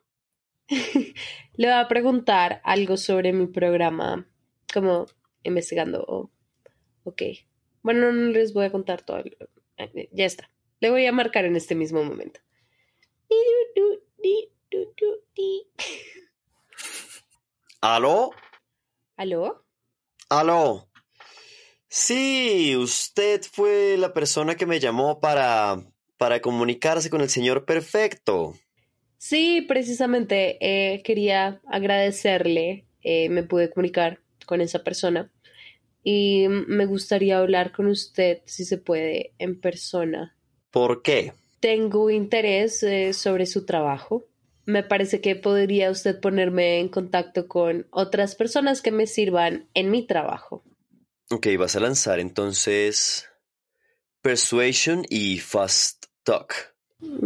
Le 0.68 1.66
voy 1.66 1.76
a 1.76 1.88
preguntar 1.88 2.60
algo 2.64 2.96
sobre 2.96 3.32
mi 3.32 3.46
programa, 3.46 4.26
como 4.72 5.06
investigando. 5.42 6.30
Ok. 7.04 7.22
Bueno, 7.82 8.12
no 8.12 8.30
les 8.30 8.52
voy 8.52 8.66
a 8.66 8.72
contar 8.72 9.02
todo. 9.02 9.22
Eh, 9.76 10.08
Ya 10.12 10.24
está. 10.24 10.50
Le 10.80 10.90
voy 10.90 11.06
a 11.06 11.12
marcar 11.12 11.44
en 11.44 11.56
este 11.56 11.74
mismo 11.74 12.02
momento. 12.04 12.40
¿Aló? 17.80 18.30
¿Aló? 19.16 19.64
¿Aló? 20.28 20.88
Sí, 21.88 22.74
usted 22.76 23.42
fue 23.42 23.96
la 23.98 24.12
persona 24.12 24.56
que 24.56 24.66
me 24.66 24.80
llamó 24.80 25.20
para, 25.20 25.76
para 26.16 26.40
comunicarse 26.40 27.10
con 27.10 27.20
el 27.20 27.28
señor 27.28 27.64
perfecto. 27.64 28.54
Sí, 29.18 29.62
precisamente 29.62 30.58
eh, 30.60 31.02
quería 31.02 31.60
agradecerle. 31.66 32.86
eh, 33.02 33.28
me 33.28 33.42
pude 33.42 33.70
comunicar 33.70 34.20
con 34.46 34.60
esa 34.60 34.82
persona 34.82 35.30
y 36.04 36.46
me 36.48 36.84
gustaría 36.84 37.38
hablar 37.38 37.72
con 37.72 37.86
usted, 37.86 38.42
si 38.44 38.64
se 38.64 38.76
puede, 38.76 39.32
en 39.38 39.58
persona. 39.58 40.36
¿Por 40.70 41.02
qué? 41.02 41.32
Tengo 41.60 42.10
interés 42.10 42.82
eh, 42.82 43.14
sobre 43.14 43.46
su 43.46 43.64
trabajo. 43.64 44.26
Me 44.66 44.82
parece 44.82 45.22
que 45.22 45.34
podría 45.34 45.90
usted 45.90 46.20
ponerme 46.20 46.78
en 46.78 46.88
contacto 46.88 47.48
con 47.48 47.86
otras 47.90 48.34
personas 48.34 48.82
que 48.82 48.90
me 48.90 49.06
sirvan 49.06 49.66
en 49.72 49.90
mi 49.90 50.06
trabajo. 50.06 50.62
Ok, 51.30 51.48
vas 51.58 51.74
a 51.74 51.80
lanzar 51.80 52.20
entonces 52.20 53.26
Persuasion 54.20 55.04
y 55.08 55.38
Fast 55.38 56.04
Talk. 56.22 56.74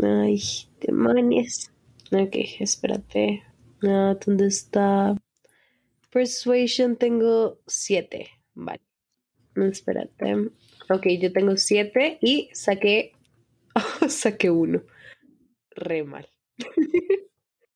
Ay, 0.03 0.41
demonios. 0.81 1.71
Ok, 2.13 2.37
espérate. 2.61 3.43
Ah, 3.83 4.17
¿Dónde 4.25 4.47
está? 4.47 5.17
Persuasion 6.11 6.97
tengo 6.97 7.59
siete. 7.67 8.38
Vale. 8.59 8.83
Espérate. 9.55 10.51
Ok, 10.91 11.07
yo 11.21 11.33
tengo 11.33 11.57
siete 11.57 12.19
y 12.21 12.51
saqué. 12.53 13.13
saqué 14.09 14.51
uno. 14.51 14.83
Re 15.71 16.03
mal. 16.03 16.29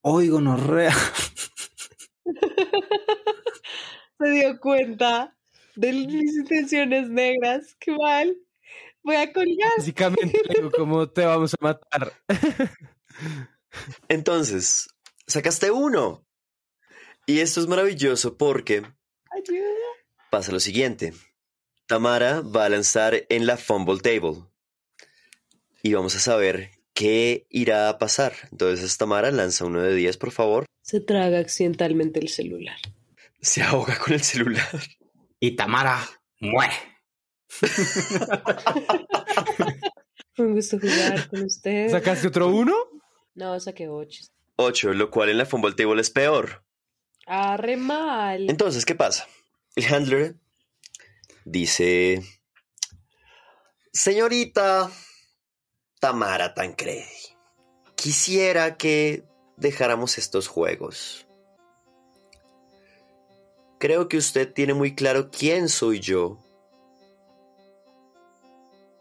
Oigo, 0.01 0.41
no 0.41 0.57
rea. 0.57 0.93
se 4.19 4.31
dio 4.31 4.59
cuenta 4.59 5.37
de 5.77 5.93
mis 5.93 6.35
intenciones 6.35 7.09
negras. 7.09 7.77
Qué 7.79 7.93
mal. 7.93 8.37
Voy 9.05 9.17
a 9.17 9.33
colgar. 9.33 9.73
Básicamente, 9.77 10.43
¿cómo 10.77 11.09
te 11.09 11.25
vamos 11.25 11.55
a 11.55 11.59
matar? 11.63 12.13
Entonces, 14.09 14.89
sacaste 15.29 15.71
uno. 15.71 16.27
Y 17.27 17.39
esto 17.39 17.61
es 17.61 17.69
maravilloso 17.69 18.37
porque 18.37 18.83
Ayuda. 19.31 19.92
Pasa 20.33 20.51
lo 20.51 20.61
siguiente. 20.61 21.13
Tamara 21.87 22.41
va 22.41 22.65
a 22.65 22.69
lanzar 22.71 23.27
en 23.29 23.45
la 23.45 23.59
Fumble 23.59 24.01
Table. 24.01 24.47
Y 25.83 25.93
vamos 25.93 26.17
a 26.17 26.21
saber 26.21 26.71
qué 26.95 27.47
irá 27.51 27.91
a 27.91 27.99
pasar. 27.99 28.33
Entonces, 28.51 28.97
Tamara 28.97 29.31
lanza 29.31 29.67
uno 29.67 29.83
de 29.83 29.95
10, 29.95 30.17
por 30.17 30.31
favor. 30.31 30.65
Se 30.81 31.01
traga 31.01 31.39
accidentalmente 31.39 32.19
el 32.19 32.31
celular. 32.31 32.79
Se 33.43 33.63
ahoga 33.63 33.99
con 33.99 34.15
el 34.15 34.23
celular. 34.23 34.71
Y 35.39 35.55
Tamara 35.55 36.01
muere. 36.41 36.77
Fue 37.49 37.69
un 40.39 40.55
gusto 40.55 40.81
jugar 40.81 41.29
con 41.29 41.43
ustedes. 41.43 41.93
¿Sacaste 41.93 42.29
otro 42.29 42.49
uno? 42.49 42.75
No, 43.35 43.61
saqué 43.61 43.87
ocho. 43.87 44.25
8, 44.57 44.95
lo 44.95 45.11
cual 45.11 45.29
en 45.29 45.37
la 45.37 45.45
Fumble 45.45 45.75
Table 45.75 46.01
es 46.01 46.09
peor. 46.09 46.65
Arre 47.27 47.77
mal. 47.77 48.49
Entonces, 48.49 48.87
¿qué 48.87 48.95
pasa? 48.95 49.29
El 49.75 49.87
handler 49.87 50.37
dice, 51.47 52.23
señorita 53.91 54.91
Tamara 55.99 56.53
Tancredi, 56.53 57.07
quisiera 57.95 58.77
que 58.77 59.25
dejáramos 59.57 60.19
estos 60.19 60.47
juegos. 60.47 61.27
Creo 63.79 64.09
que 64.09 64.19
usted 64.19 64.53
tiene 64.53 64.75
muy 64.75 64.95
claro 64.95 65.31
quién 65.31 65.71
soy 65.71 66.01
yo. 66.01 66.39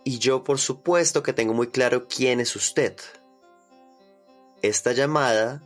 Y 0.05 0.19
yo, 0.19 0.45
por 0.45 0.57
supuesto, 0.57 1.21
que 1.21 1.34
tengo 1.34 1.53
muy 1.53 1.67
claro 1.67 2.07
quién 2.07 2.39
es 2.39 2.55
usted. 2.55 2.95
Esta 4.62 4.93
llamada 4.93 5.62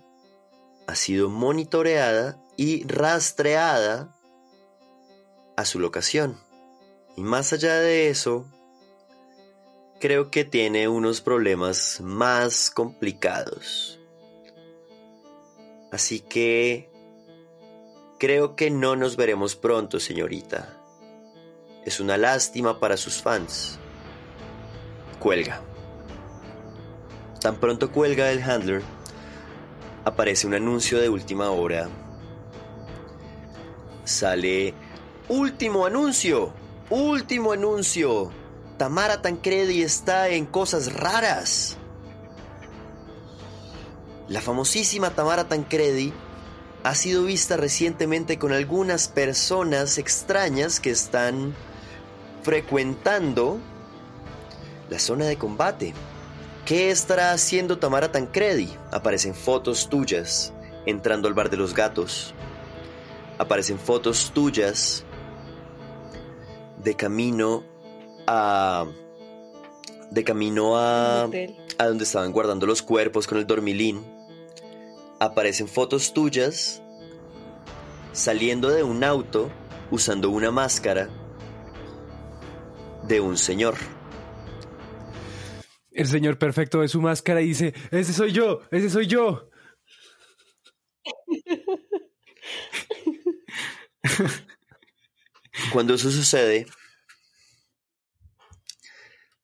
ha 0.88 0.96
sido 0.96 1.30
monitoreada 1.30 2.44
y 2.58 2.88
rastreada 2.88 4.15
a 5.56 5.66
su 5.66 5.80
locación. 5.80 6.40
Y 7.16 7.24
más 7.24 7.54
allá 7.54 7.80
de 7.80 8.10
eso, 8.10 8.46
creo 10.00 10.30
que 10.32 10.46
tiene 10.46 10.88
unos 10.88 11.22
problemas 11.22 12.02
más 12.02 12.70
complicados. 12.70 14.00
Así 15.92 16.20
que 16.20 16.90
creo 18.20 18.56
que 18.56 18.70
no 18.70 18.96
nos 18.96 19.16
veremos 19.16 19.56
pronto, 19.56 20.00
señorita. 20.00 20.78
Es 21.86 22.00
una 22.00 22.18
lástima 22.18 22.80
para 22.80 22.98
sus 22.98 23.22
fans. 23.22 23.80
Cuelga. 25.20 25.62
Tan 27.40 27.60
pronto 27.60 27.92
cuelga 27.92 28.32
el 28.32 28.42
handler, 28.42 28.82
aparece 30.04 30.48
un 30.48 30.56
anuncio 30.56 31.00
de 31.00 31.10
última 31.10 31.52
hora. 31.52 31.88
Sale 34.04 34.74
último 35.30 35.86
anuncio, 35.86 36.54
último 36.90 37.52
anuncio. 37.52 38.32
Tamara 38.78 39.22
Tancredi 39.22 39.82
está 39.82 40.30
en 40.30 40.46
cosas 40.46 40.94
raras. 40.94 41.78
La 44.28 44.42
famosísima 44.42 45.12
Tamara 45.12 45.48
Tancredi 45.48 46.14
ha 46.84 46.94
sido 46.96 47.24
vista 47.24 47.58
recientemente 47.58 48.38
con 48.38 48.52
algunas 48.52 49.08
personas 49.08 49.98
extrañas 49.98 50.80
que 50.80 50.92
están 50.92 51.56
frecuentando 52.44 53.60
la 54.90 55.00
zona 55.00 55.26
de 55.26 55.38
combate. 55.38 55.94
¿Qué 56.66 56.92
estará 56.92 57.32
haciendo 57.32 57.78
Tamara 57.78 58.12
Tancredi? 58.12 58.76
Aparecen 58.92 59.36
fotos 59.36 59.90
tuyas 59.90 60.54
entrando 60.86 61.28
al 61.28 61.34
bar 61.34 61.50
de 61.50 61.58
los 61.58 61.74
gatos. 61.74 62.34
Aparecen 63.38 63.80
fotos 63.80 64.32
tuyas 64.34 65.06
de 66.86 66.96
camino 66.96 67.64
a 68.28 68.86
de 70.12 70.24
camino 70.24 70.78
a 70.78 71.24
a 71.24 71.86
donde 71.88 72.04
estaban 72.04 72.32
guardando 72.32 72.68
los 72.68 72.84
cuerpos 72.84 73.28
con 73.28 73.40
el 73.40 73.48
dormilín. 73.48 74.06
Aparecen 75.20 75.68
fotos 75.68 76.14
tuyas 76.14 76.82
saliendo 78.14 78.70
de 78.70 78.84
un 78.84 79.04
auto 79.04 79.50
usando 79.90 80.30
una 80.30 80.52
máscara 80.52 81.10
de 83.04 83.20
un 83.20 83.36
señor. 83.36 83.76
El 85.92 86.08
señor 86.08 86.38
perfecto 86.38 86.82
de 86.82 86.88
su 86.88 87.02
máscara 87.02 87.42
y 87.42 87.48
dice, 87.48 87.74
ese 87.90 88.14
soy 88.14 88.32
yo, 88.32 88.62
ese 88.70 88.92
soy 88.92 89.08
yo. 89.08 89.50
Cuando 95.76 95.94
eso 95.96 96.10
sucede, 96.10 96.68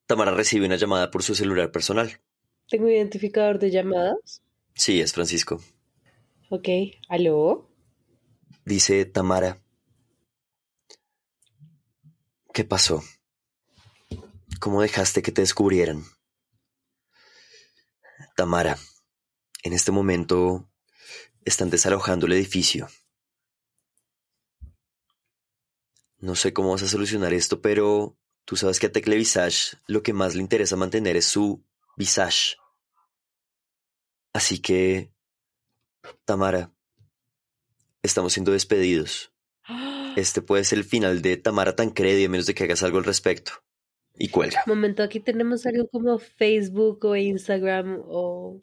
Tamara 0.05 0.31
recibe 0.31 0.65
una 0.65 0.77
llamada 0.77 1.11
por 1.11 1.23
su 1.23 1.35
celular 1.35 1.73
personal. 1.73 2.21
Tengo 2.69 2.89
identificador 2.89 3.59
de 3.59 3.69
llamadas. 3.69 4.41
Sí, 4.73 5.01
es 5.01 5.11
Francisco. 5.11 5.61
Ok. 6.49 6.69
¿Aló? 7.09 7.69
Dice 8.63 9.03
Tamara. 9.03 9.61
¿Qué 12.53 12.63
pasó? 12.63 13.03
¿Cómo 14.61 14.81
dejaste 14.81 15.21
que 15.21 15.33
te 15.33 15.41
descubrieran? 15.41 16.05
Tamara, 18.37 18.77
en 19.63 19.73
este 19.73 19.91
momento 19.91 20.71
están 21.43 21.69
desalojando 21.69 22.25
el 22.25 22.31
edificio. 22.31 22.87
No 26.21 26.35
sé 26.35 26.53
cómo 26.53 26.69
vas 26.71 26.83
a 26.83 26.87
solucionar 26.87 27.33
esto, 27.33 27.61
pero 27.61 28.15
tú 28.45 28.55
sabes 28.55 28.79
que 28.79 28.85
a 28.85 28.91
Tecle 28.91 29.17
Visage 29.17 29.77
lo 29.87 30.03
que 30.03 30.13
más 30.13 30.35
le 30.35 30.41
interesa 30.41 30.75
mantener 30.75 31.15
es 31.17 31.25
su 31.25 31.65
visage. 31.97 32.57
Así 34.31 34.59
que, 34.59 35.11
Tamara, 36.23 36.71
estamos 38.03 38.33
siendo 38.33 38.51
despedidos. 38.51 39.33
Este 40.15 40.41
puede 40.41 40.65
ser 40.65 40.77
el 40.77 40.83
final 40.83 41.21
de 41.21 41.37
Tamara 41.37 41.75
Tancredi 41.75 42.25
a 42.25 42.29
menos 42.29 42.45
de 42.45 42.53
que 42.53 42.65
hagas 42.65 42.83
algo 42.83 42.97
al 42.97 43.05
respecto. 43.05 43.53
Y 44.13 44.27
cuelga. 44.27 44.61
Momento, 44.67 45.03
aquí 45.03 45.21
tenemos 45.21 45.65
algo 45.65 45.87
como 45.87 46.19
Facebook 46.19 47.05
o 47.05 47.15
Instagram 47.15 48.03
o 48.05 48.59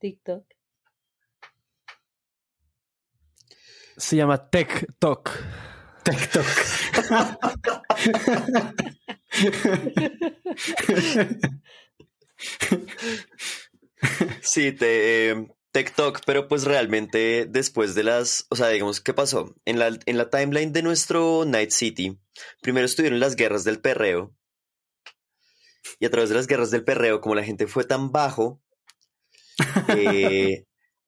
TikTok. 0.00 0.44
Se 3.96 4.16
llama 4.16 4.50
Tech 4.50 4.92
Talk. 4.98 5.30
TikTok. 6.04 6.46
Sí, 14.42 14.72
te, 14.72 15.30
eh, 15.30 15.48
TikTok, 15.72 16.20
pero 16.26 16.46
pues 16.46 16.64
realmente 16.64 17.46
después 17.48 17.94
de 17.94 18.04
las, 18.04 18.46
o 18.50 18.56
sea, 18.56 18.68
digamos, 18.68 19.00
¿qué 19.00 19.14
pasó? 19.14 19.54
En 19.64 19.78
la, 19.78 19.98
en 20.06 20.18
la 20.18 20.30
timeline 20.30 20.72
de 20.72 20.82
nuestro 20.82 21.44
Night 21.44 21.70
City, 21.70 22.18
primero 22.60 22.86
estuvieron 22.86 23.20
las 23.20 23.34
guerras 23.36 23.64
del 23.64 23.80
perreo. 23.80 24.34
Y 25.98 26.06
a 26.06 26.10
través 26.10 26.28
de 26.28 26.36
las 26.36 26.46
guerras 26.46 26.70
del 26.70 26.84
perreo, 26.84 27.20
como 27.20 27.34
la 27.34 27.44
gente 27.44 27.66
fue 27.66 27.84
tan 27.84 28.12
bajo 28.12 28.60
eh, 29.88 30.64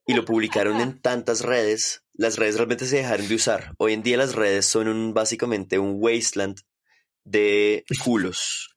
y 0.07 0.14
lo 0.14 0.25
publicaron 0.25 0.81
en 0.81 1.01
tantas 1.01 1.42
redes, 1.42 2.05
las 2.14 2.37
redes 2.37 2.57
realmente 2.57 2.87
se 2.87 2.97
dejaron 2.97 3.29
de 3.29 3.35
usar. 3.35 3.75
Hoy 3.79 3.92
en 3.92 4.03
día 4.03 4.16
las 4.16 4.35
redes 4.35 4.66
son 4.66 4.88
un, 4.88 5.12
básicamente 5.12 5.79
un 5.79 5.97
wasteland 5.99 6.59
de 7.25 7.85
culos. 8.05 8.77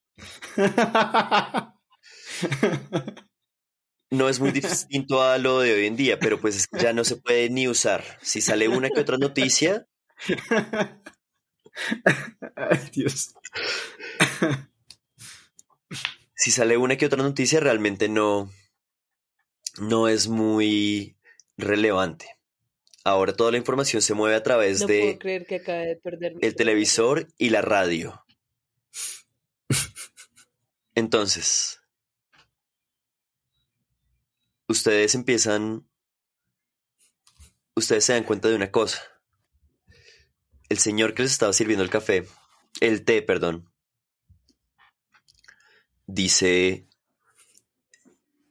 No 4.12 4.28
es 4.28 4.40
muy 4.40 4.52
distinto 4.52 5.22
a 5.22 5.38
lo 5.38 5.60
de 5.60 5.72
hoy 5.72 5.86
en 5.86 5.96
día, 5.96 6.20
pero 6.20 6.42
pues 6.42 6.68
ya 6.72 6.94
no 6.94 7.04
se 7.04 7.18
puede 7.18 7.48
ni 7.52 7.68
usar. 7.68 8.04
Si 8.24 8.42
sale 8.42 8.68
una 8.68 8.90
que 8.90 9.02
otra 9.02 9.18
noticia, 9.18 9.86
Ay, 12.56 12.90
Dios. 12.92 13.34
si 16.36 16.52
sale 16.52 16.78
una 16.78 16.98
que 16.98 17.06
otra 17.06 17.22
noticia, 17.22 17.60
realmente 17.60 18.10
no, 18.10 18.50
no 19.80 20.08
es 20.08 20.28
muy 20.28 21.18
relevante. 21.60 22.38
Ahora 23.04 23.34
toda 23.34 23.52
la 23.52 23.58
información 23.58 24.02
se 24.02 24.14
mueve 24.14 24.36
a 24.36 24.44
través 24.44 24.82
No 24.82 24.88
de 24.88 25.00
puedo 25.00 25.20
creer 25.20 25.46
que 25.46 25.56
acabe 25.56 25.86
de 25.86 25.96
perder 25.96 26.34
el 26.42 26.56
televisor 26.56 27.28
y 27.38 27.50
la 27.50 27.62
radio. 27.62 28.26
Entonces, 30.96 31.80
ustedes 34.68 35.16
empiezan, 35.16 35.88
ustedes 37.76 38.06
se 38.06 38.14
dan 38.14 38.24
cuenta 38.24 38.50
de 38.50 38.56
una 38.56 38.72
cosa. 38.72 39.02
el 40.70 40.78
señor 40.78 41.14
que 41.14 41.24
les 41.24 41.32
estaba 41.32 41.54
sirviendo 41.54 41.84
el 41.84 41.90
café, 41.90 42.28
el 42.80 43.04
té, 43.04 43.22
perdón, 43.22 43.72
dice, 46.06 46.88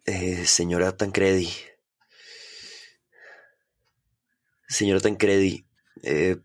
eh, 0.04 0.46
señora 0.46 0.96
Tancredi, 0.96 1.48
señora 4.68 5.00
Tancredi, 5.00 5.66
eh, 6.02 6.36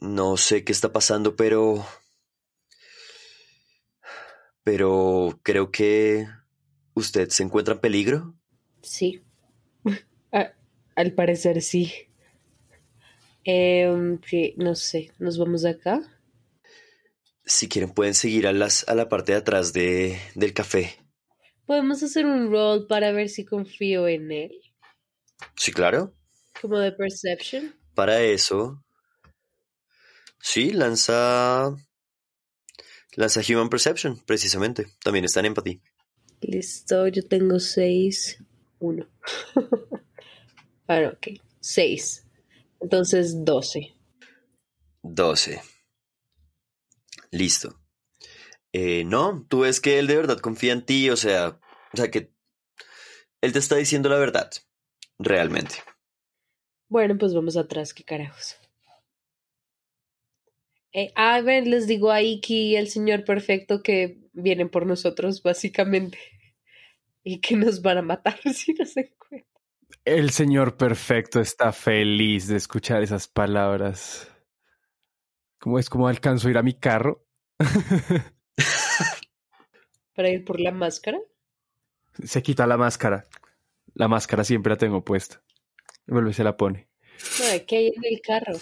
no 0.00 0.36
sé 0.38 0.64
qué 0.64 0.72
está 0.72 0.92
pasando, 0.92 1.36
pero... 1.36 1.84
Pero 4.62 5.38
creo 5.42 5.70
que 5.70 6.26
usted 6.94 7.28
se 7.30 7.42
encuentra 7.44 7.74
en 7.74 7.80
peligro. 7.80 8.34
Sí. 8.82 9.22
A- 10.32 10.52
al 10.96 11.12
parecer 11.12 11.62
sí. 11.62 11.92
Em, 13.44 14.18
no 14.56 14.74
sé, 14.74 15.12
¿nos 15.18 15.38
vamos 15.38 15.62
de 15.62 15.70
acá? 15.70 16.02
Si 17.44 17.68
quieren 17.68 17.90
pueden 17.94 18.14
seguir 18.14 18.46
a, 18.46 18.52
las, 18.52 18.86
a 18.88 18.94
la 18.94 19.08
parte 19.08 19.32
de 19.32 19.38
atrás 19.38 19.72
de, 19.72 20.18
del 20.34 20.52
café. 20.52 20.96
Podemos 21.66 22.02
hacer 22.02 22.26
un 22.26 22.50
roll 22.50 22.86
para 22.86 23.12
ver 23.12 23.28
si 23.28 23.44
confío 23.44 24.08
en 24.08 24.32
él, 24.32 24.52
Sí, 25.56 25.72
claro. 25.72 26.14
como 26.60 26.78
de 26.78 26.92
perception. 26.92 27.74
Para 27.94 28.20
eso... 28.22 28.82
Sí, 30.40 30.72
lanza... 30.72 31.74
Lanza 33.14 33.40
Human 33.48 33.70
Perception, 33.70 34.20
precisamente. 34.26 34.86
También 35.02 35.24
está 35.24 35.40
en 35.40 35.46
Empathy. 35.46 35.80
Listo, 36.40 37.08
yo 37.08 37.26
tengo 37.26 37.58
seis. 37.58 38.38
Uno. 38.78 39.08
Bueno, 40.86 41.08
ok. 41.08 41.40
Seis. 41.58 42.24
Entonces, 42.80 43.44
doce. 43.44 43.96
12. 45.02 45.60
Listo. 47.32 47.80
Eh, 48.72 49.04
no, 49.04 49.44
tú 49.48 49.60
ves 49.60 49.80
que 49.80 49.98
él 49.98 50.06
de 50.06 50.16
verdad 50.16 50.38
confía 50.38 50.72
en 50.72 50.84
ti, 50.84 51.10
o 51.10 51.16
sea, 51.16 51.58
o 51.92 51.96
sea 51.96 52.10
que 52.10 52.32
él 53.40 53.52
te 53.52 53.58
está 53.58 53.76
diciendo 53.76 54.08
la 54.08 54.18
verdad, 54.18 54.50
realmente. 55.18 55.76
Bueno, 56.88 57.16
pues 57.18 57.34
vamos 57.34 57.56
atrás, 57.56 57.92
qué 57.92 58.04
carajos. 58.04 58.56
Eh, 60.92 61.12
a 61.14 61.40
ver, 61.42 61.66
les 61.66 61.86
digo 61.86 62.10
a 62.10 62.22
Iki 62.22 62.70
y 62.70 62.76
el 62.76 62.88
señor 62.88 63.24
perfecto 63.24 63.82
que 63.82 64.18
vienen 64.32 64.70
por 64.70 64.86
nosotros, 64.86 65.42
básicamente. 65.42 66.18
Y 67.22 67.40
que 67.40 67.56
nos 67.56 67.82
van 67.82 67.98
a 67.98 68.02
matar 68.02 68.38
si 68.54 68.72
nos 68.72 68.96
encuentran. 68.96 69.44
El 70.04 70.30
señor 70.30 70.76
perfecto 70.76 71.40
está 71.40 71.72
feliz 71.72 72.46
de 72.46 72.56
escuchar 72.56 73.02
esas 73.02 73.28
palabras. 73.28 74.30
¿Cómo 75.58 75.78
es 75.78 75.90
como 75.90 76.08
alcanzo 76.08 76.48
a 76.48 76.50
ir 76.52 76.58
a 76.58 76.62
mi 76.62 76.74
carro? 76.74 77.26
Para 80.14 80.30
ir 80.30 80.44
por 80.44 80.60
la 80.60 80.70
máscara. 80.70 81.18
Se 82.24 82.42
quita 82.42 82.66
la 82.66 82.76
máscara. 82.76 83.26
La 83.96 84.08
máscara 84.08 84.44
siempre 84.44 84.70
la 84.70 84.76
tengo 84.76 85.02
puesta. 85.02 85.42
Y 86.06 86.12
vuelve 86.12 86.30
y 86.30 86.34
se 86.34 86.44
la 86.44 86.58
pone. 86.58 86.90
No, 87.38 87.66
¿qué 87.66 87.76
hay 87.76 87.86
en 87.88 88.04
el 88.04 88.20
carro? 88.20 88.52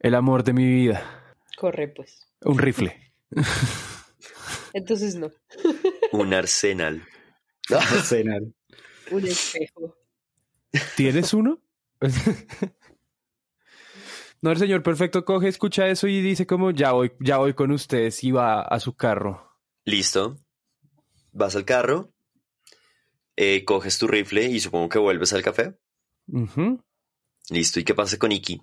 El 0.00 0.16
amor 0.16 0.42
de 0.42 0.52
mi 0.52 0.66
vida. 0.66 1.36
Corre, 1.56 1.86
pues. 1.86 2.28
Un 2.42 2.58
rifle. 2.58 3.12
Entonces 4.72 5.14
no. 5.14 5.30
Un 6.10 6.34
arsenal. 6.34 7.06
Arsenal. 7.70 8.52
Un 9.12 9.24
espejo. 9.24 9.96
¿Tienes 10.96 11.32
uno? 11.32 11.62
No, 14.40 14.52
el 14.52 14.56
señor 14.58 14.84
perfecto 14.84 15.24
coge, 15.24 15.48
escucha 15.48 15.88
eso 15.88 16.06
y 16.06 16.20
dice 16.20 16.46
como 16.46 16.70
ya 16.70 16.92
voy, 16.92 17.10
ya 17.18 17.38
voy 17.38 17.54
con 17.54 17.72
ustedes 17.72 18.22
y 18.22 18.30
va 18.30 18.62
a 18.62 18.78
su 18.78 18.94
carro. 18.94 19.58
Listo. 19.84 20.38
Vas 21.32 21.56
al 21.56 21.64
carro, 21.64 22.12
eh, 23.40 23.64
coges 23.64 23.98
tu 23.98 24.08
rifle 24.08 24.46
y 24.46 24.58
supongo 24.58 24.88
que 24.88 24.98
vuelves 24.98 25.32
al 25.32 25.44
café. 25.44 25.78
Listo. 27.50 27.78
¿Y 27.78 27.84
qué 27.84 27.94
pasa 27.94 28.18
con 28.18 28.32
Iki? 28.32 28.60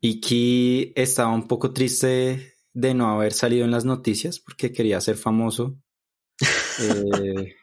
Iki 0.00 0.92
estaba 0.96 1.32
un 1.32 1.46
poco 1.46 1.72
triste 1.72 2.54
de 2.72 2.94
no 2.94 3.08
haber 3.08 3.32
salido 3.32 3.64
en 3.64 3.70
las 3.70 3.84
noticias 3.84 4.40
porque 4.40 4.72
quería 4.72 5.00
ser 5.00 5.16
famoso. 5.16 5.78
Eh, 6.78 7.54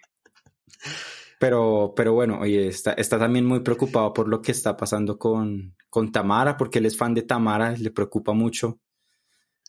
pero, 1.39 1.93
pero 1.95 2.13
bueno, 2.13 2.39
oye, 2.39 2.67
está, 2.67 2.93
está 2.93 3.19
también 3.19 3.45
muy 3.45 3.59
preocupado 3.59 4.11
por 4.11 4.27
lo 4.27 4.41
que 4.41 4.51
está 4.51 4.75
pasando 4.75 5.19
con, 5.19 5.75
con 5.87 6.11
Tamara, 6.11 6.57
porque 6.57 6.79
él 6.79 6.87
es 6.87 6.97
fan 6.97 7.13
de 7.13 7.21
Tamara, 7.21 7.77
le 7.77 7.91
preocupa 7.91 8.33
mucho 8.33 8.79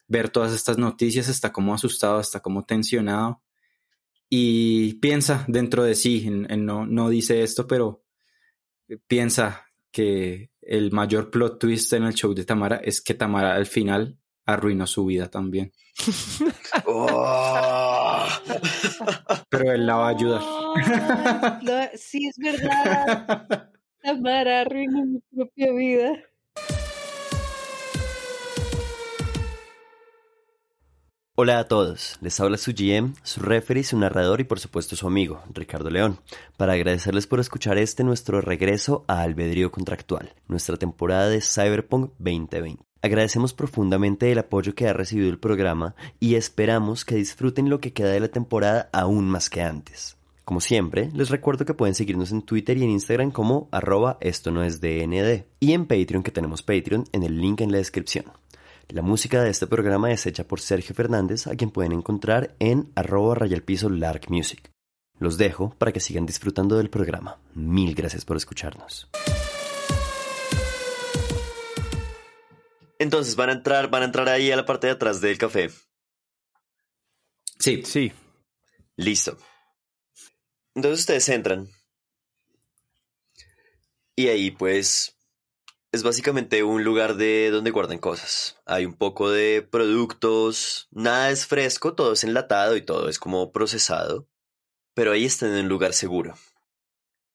ver 0.08 0.30
todas 0.30 0.54
estas 0.54 0.78
noticias, 0.78 1.28
está 1.28 1.52
como 1.52 1.74
asustado, 1.74 2.20
está 2.20 2.40
como 2.40 2.64
tensionado 2.64 3.42
y 4.36 4.94
piensa 4.94 5.44
dentro 5.46 5.84
de 5.84 5.94
sí, 5.94 6.26
él, 6.26 6.64
no, 6.64 6.86
no 6.86 7.08
dice 7.08 7.44
esto, 7.44 7.68
pero 7.68 8.02
piensa 9.06 9.64
que 9.92 10.50
el 10.60 10.90
mayor 10.90 11.30
plot 11.30 11.60
twist 11.60 11.92
en 11.92 12.02
el 12.02 12.14
show 12.14 12.34
de 12.34 12.44
Tamara 12.44 12.78
es 12.78 13.00
que 13.00 13.14
Tamara 13.14 13.54
al 13.54 13.66
final 13.66 14.18
arruinó 14.44 14.88
su 14.88 15.06
vida 15.06 15.30
también. 15.30 15.72
¡Oh! 16.86 18.26
Pero 19.48 19.72
él 19.72 19.86
la 19.86 19.96
va 19.96 20.08
a 20.08 20.10
ayudar. 20.10 20.42
No, 21.62 21.88
sí, 21.94 22.26
es 22.26 22.36
verdad. 22.36 23.70
Tamara 24.02 24.62
arruinó 24.62 25.06
mi 25.06 25.20
propia 25.32 25.72
vida. 25.72 26.24
Hola 31.36 31.58
a 31.58 31.64
todos, 31.66 32.16
les 32.20 32.38
habla 32.38 32.56
su 32.56 32.70
GM, 32.70 33.14
su 33.24 33.40
referee, 33.40 33.82
su 33.82 33.98
narrador 33.98 34.40
y 34.40 34.44
por 34.44 34.60
supuesto 34.60 34.94
su 34.94 35.08
amigo, 35.08 35.42
Ricardo 35.52 35.90
León, 35.90 36.20
para 36.56 36.74
agradecerles 36.74 37.26
por 37.26 37.40
escuchar 37.40 37.76
este 37.76 38.04
nuestro 38.04 38.40
regreso 38.40 39.04
a 39.08 39.22
Albedrío 39.22 39.72
Contractual, 39.72 40.32
nuestra 40.46 40.76
temporada 40.76 41.28
de 41.28 41.40
Cyberpunk 41.40 42.12
2020. 42.20 42.84
Agradecemos 43.02 43.52
profundamente 43.52 44.30
el 44.30 44.38
apoyo 44.38 44.76
que 44.76 44.86
ha 44.86 44.92
recibido 44.92 45.28
el 45.28 45.40
programa 45.40 45.96
y 46.20 46.36
esperamos 46.36 47.04
que 47.04 47.16
disfruten 47.16 47.68
lo 47.68 47.80
que 47.80 47.92
queda 47.92 48.10
de 48.10 48.20
la 48.20 48.28
temporada 48.28 48.88
aún 48.92 49.28
más 49.28 49.50
que 49.50 49.60
antes. 49.60 50.16
Como 50.44 50.60
siempre, 50.60 51.10
les 51.14 51.30
recuerdo 51.30 51.64
que 51.64 51.74
pueden 51.74 51.96
seguirnos 51.96 52.30
en 52.30 52.42
Twitter 52.42 52.78
y 52.78 52.84
en 52.84 52.90
Instagram 52.90 53.32
como 53.32 53.66
arroba 53.72 54.18
esto 54.20 54.52
no 54.52 54.62
es 54.62 54.80
DND 54.80 55.46
y 55.58 55.72
en 55.72 55.86
Patreon 55.86 56.22
que 56.22 56.30
tenemos 56.30 56.62
Patreon 56.62 57.06
en 57.10 57.24
el 57.24 57.40
link 57.40 57.60
en 57.60 57.72
la 57.72 57.78
descripción. 57.78 58.26
La 58.88 59.02
música 59.02 59.42
de 59.42 59.50
este 59.50 59.66
programa 59.66 60.12
es 60.12 60.26
hecha 60.26 60.44
por 60.44 60.60
Sergio 60.60 60.94
Fernández, 60.94 61.46
a 61.46 61.56
quien 61.56 61.70
pueden 61.70 61.92
encontrar 61.92 62.54
en 62.58 62.92
arroba 62.94 63.34
rayalpiso 63.34 63.88
Lark 63.88 64.30
Music. 64.30 64.70
Los 65.18 65.38
dejo 65.38 65.74
para 65.78 65.92
que 65.92 66.00
sigan 66.00 66.26
disfrutando 66.26 66.76
del 66.76 66.90
programa. 66.90 67.40
Mil 67.54 67.94
gracias 67.94 68.24
por 68.24 68.36
escucharnos. 68.36 69.08
Entonces 72.98 73.36
van 73.36 73.50
a 73.50 73.52
entrar, 73.52 73.90
van 73.90 74.02
a 74.02 74.06
entrar 74.06 74.28
ahí 74.28 74.50
a 74.50 74.56
la 74.56 74.64
parte 74.64 74.86
de 74.86 74.92
atrás 74.92 75.20
del 75.20 75.38
café. 75.38 75.70
Sí, 77.58 77.82
Sí. 77.84 78.12
Listo. 78.96 79.36
Entonces 80.74 81.00
ustedes 81.00 81.28
entran. 81.28 81.68
Y 84.14 84.28
ahí 84.28 84.52
pues 84.52 85.13
es 85.94 86.02
básicamente 86.02 86.64
un 86.64 86.82
lugar 86.82 87.14
de 87.14 87.50
donde 87.52 87.70
guardan 87.70 87.98
cosas. 87.98 88.60
Hay 88.66 88.84
un 88.84 88.94
poco 88.94 89.30
de 89.30 89.62
productos, 89.62 90.88
nada 90.90 91.30
es 91.30 91.46
fresco, 91.46 91.94
todo 91.94 92.14
es 92.14 92.24
enlatado 92.24 92.76
y 92.76 92.82
todo 92.82 93.08
es 93.08 93.20
como 93.20 93.52
procesado. 93.52 94.28
Pero 94.94 95.12
ahí 95.12 95.24
están 95.24 95.54
en 95.54 95.66
un 95.66 95.68
lugar 95.68 95.92
seguro. 95.92 96.34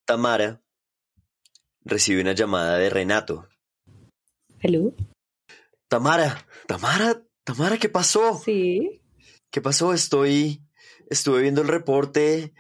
Tamara 0.04 0.62
recibe 1.86 2.20
una 2.22 2.34
llamada 2.34 2.78
de 2.78 2.90
Renato. 2.90 3.48
¿Hello? 4.60 4.94
Tamara, 5.88 6.46
Tamara, 6.68 7.24
Tamara, 7.46 7.78
¿qué 7.78 7.88
pasó? 7.88 8.42
Sí. 8.44 9.02
¿Qué 9.52 9.62
pasó? 9.62 9.94
Estoy. 9.94 10.62
Estuve 11.10 11.42
viendo 11.42 11.62
el 11.62 11.70
reporte 11.70 12.54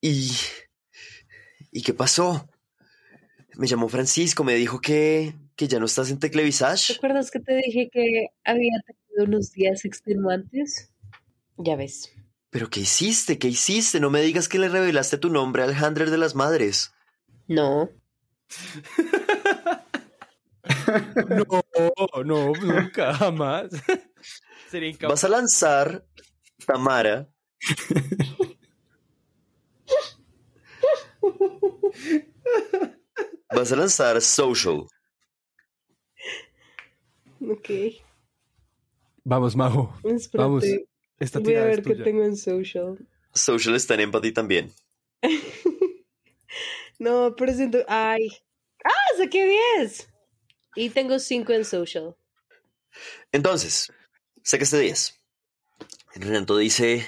y. 0.00 0.32
¿Y 1.70 1.82
qué 1.82 1.94
pasó? 1.94 2.48
Me 3.54 3.68
llamó 3.68 3.88
Francisco, 3.88 4.42
me 4.42 4.56
dijo 4.56 4.80
que, 4.80 5.36
que 5.56 5.68
ya 5.68 5.78
no 5.78 5.86
estás 5.86 6.10
en 6.10 6.18
¿Te 6.18 6.28
Teclevisage. 6.28 6.94
acuerdas 6.96 7.30
que 7.30 7.40
te 7.40 7.54
dije 7.56 7.88
que 7.92 8.28
había 8.44 8.80
tenido 8.86 9.24
unos 9.26 9.52
días 9.52 9.84
extenuantes? 9.84 10.92
Ya 11.56 11.76
ves. 11.76 12.12
¿Pero 12.50 12.70
qué 12.70 12.80
hiciste? 12.80 13.38
¿Qué 13.38 13.48
hiciste? 13.48 14.00
No 14.00 14.10
me 14.10 14.20
digas 14.22 14.48
que 14.48 14.58
le 14.58 14.68
revelaste 14.68 15.18
tu 15.18 15.30
nombre 15.30 15.62
al 15.62 15.74
handler 15.74 16.10
de 16.10 16.18
las 16.18 16.34
madres. 16.34 16.92
No. 17.48 17.90
No, 21.28 21.62
no, 22.24 22.52
nunca, 22.52 23.14
jamás. 23.14 23.70
Sería 24.70 24.90
incapaz. 24.90 25.10
Vas 25.10 25.24
a 25.24 25.28
lanzar, 25.28 26.06
Tamara. 26.66 27.28
Vas 33.54 33.72
a 33.72 33.76
lanzar 33.76 34.20
Social. 34.20 34.86
Ok. 37.50 37.70
Vamos, 39.24 39.56
Majo. 39.56 39.94
Espérate. 40.04 40.38
Vamos. 40.38 40.64
Esta 41.18 41.38
Voy 41.38 41.54
a 41.54 41.64
ver 41.64 41.82
qué 41.82 41.94
tengo 41.94 42.24
en 42.24 42.36
social. 42.36 42.98
Social 43.32 43.74
está 43.74 43.94
en 43.94 44.00
empathy 44.00 44.32
también. 44.32 44.72
No, 46.96 47.34
pero 47.36 47.52
siento. 47.52 47.78
¡Ay! 47.88 48.28
¡Ah! 48.84 49.18
¡Saqué 49.18 49.58
10! 49.78 50.08
Y 50.76 50.90
tengo 50.90 51.18
5 51.18 51.52
en 51.52 51.64
social. 51.64 52.16
Entonces, 53.32 53.92
sacaste 54.42 54.78
10. 54.78 55.20
Renato 56.14 56.56
dice, 56.56 57.04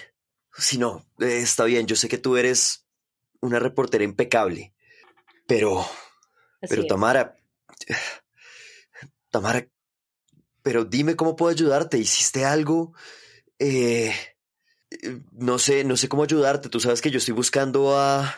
si 0.58 0.78
no, 0.78 1.06
eh, 1.20 1.38
está 1.38 1.64
bien, 1.64 1.86
yo 1.86 1.94
sé 1.94 2.08
que 2.08 2.18
tú 2.18 2.36
eres 2.36 2.84
una 3.40 3.60
reportera 3.60 4.02
impecable, 4.02 4.74
pero, 5.46 5.80
Así 5.80 6.68
pero 6.68 6.82
es. 6.82 6.88
Tamara, 6.88 7.36
Tamara, 9.30 9.68
pero 10.66 10.84
dime 10.84 11.14
cómo 11.14 11.36
puedo 11.36 11.52
ayudarte, 11.52 11.96
¿hiciste 11.96 12.44
algo? 12.44 12.92
Eh, 13.60 14.10
no 15.30 15.60
sé, 15.60 15.84
no 15.84 15.96
sé 15.96 16.08
cómo 16.08 16.24
ayudarte, 16.24 16.68
tú 16.68 16.80
sabes 16.80 17.00
que 17.00 17.12
yo 17.12 17.18
estoy 17.18 17.34
buscando 17.34 17.96
a... 17.96 18.34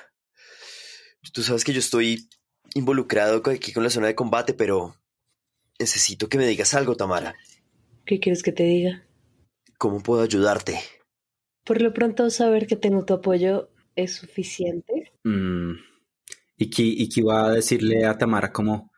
Tú 1.33 1.43
sabes 1.43 1.65
que 1.65 1.73
yo 1.73 1.79
estoy 1.79 2.29
involucrado 2.75 3.41
aquí 3.47 3.73
con 3.73 3.83
la 3.83 3.89
zona 3.89 4.09
de 4.09 4.15
combate, 4.15 4.53
pero 4.53 4.95
necesito 5.79 6.29
que 6.29 6.37
me 6.37 6.47
digas 6.47 6.75
algo, 6.75 6.97
Tamara. 6.97 7.35
¿Qué 8.05 8.21
quieres 8.21 8.43
que 8.43 8.53
te 8.53 8.65
diga? 8.65 9.07
¿Cómo 9.79 10.03
puedo 10.03 10.21
ayudarte? 10.21 10.79
Por 11.65 11.81
lo 11.81 11.95
pronto, 11.95 12.29
saber 12.29 12.67
que 12.67 12.77
tengo 12.77 13.07
tu 13.07 13.15
apoyo 13.15 13.71
es 13.97 14.17
suficiente. 14.17 15.15
Mm, 15.25 15.77
Iki, 16.59 17.05
Iki 17.05 17.23
va 17.23 17.47
a 17.47 17.53
decirle 17.53 18.05
a 18.05 18.19
Tamara 18.19 18.53
como, 18.53 18.93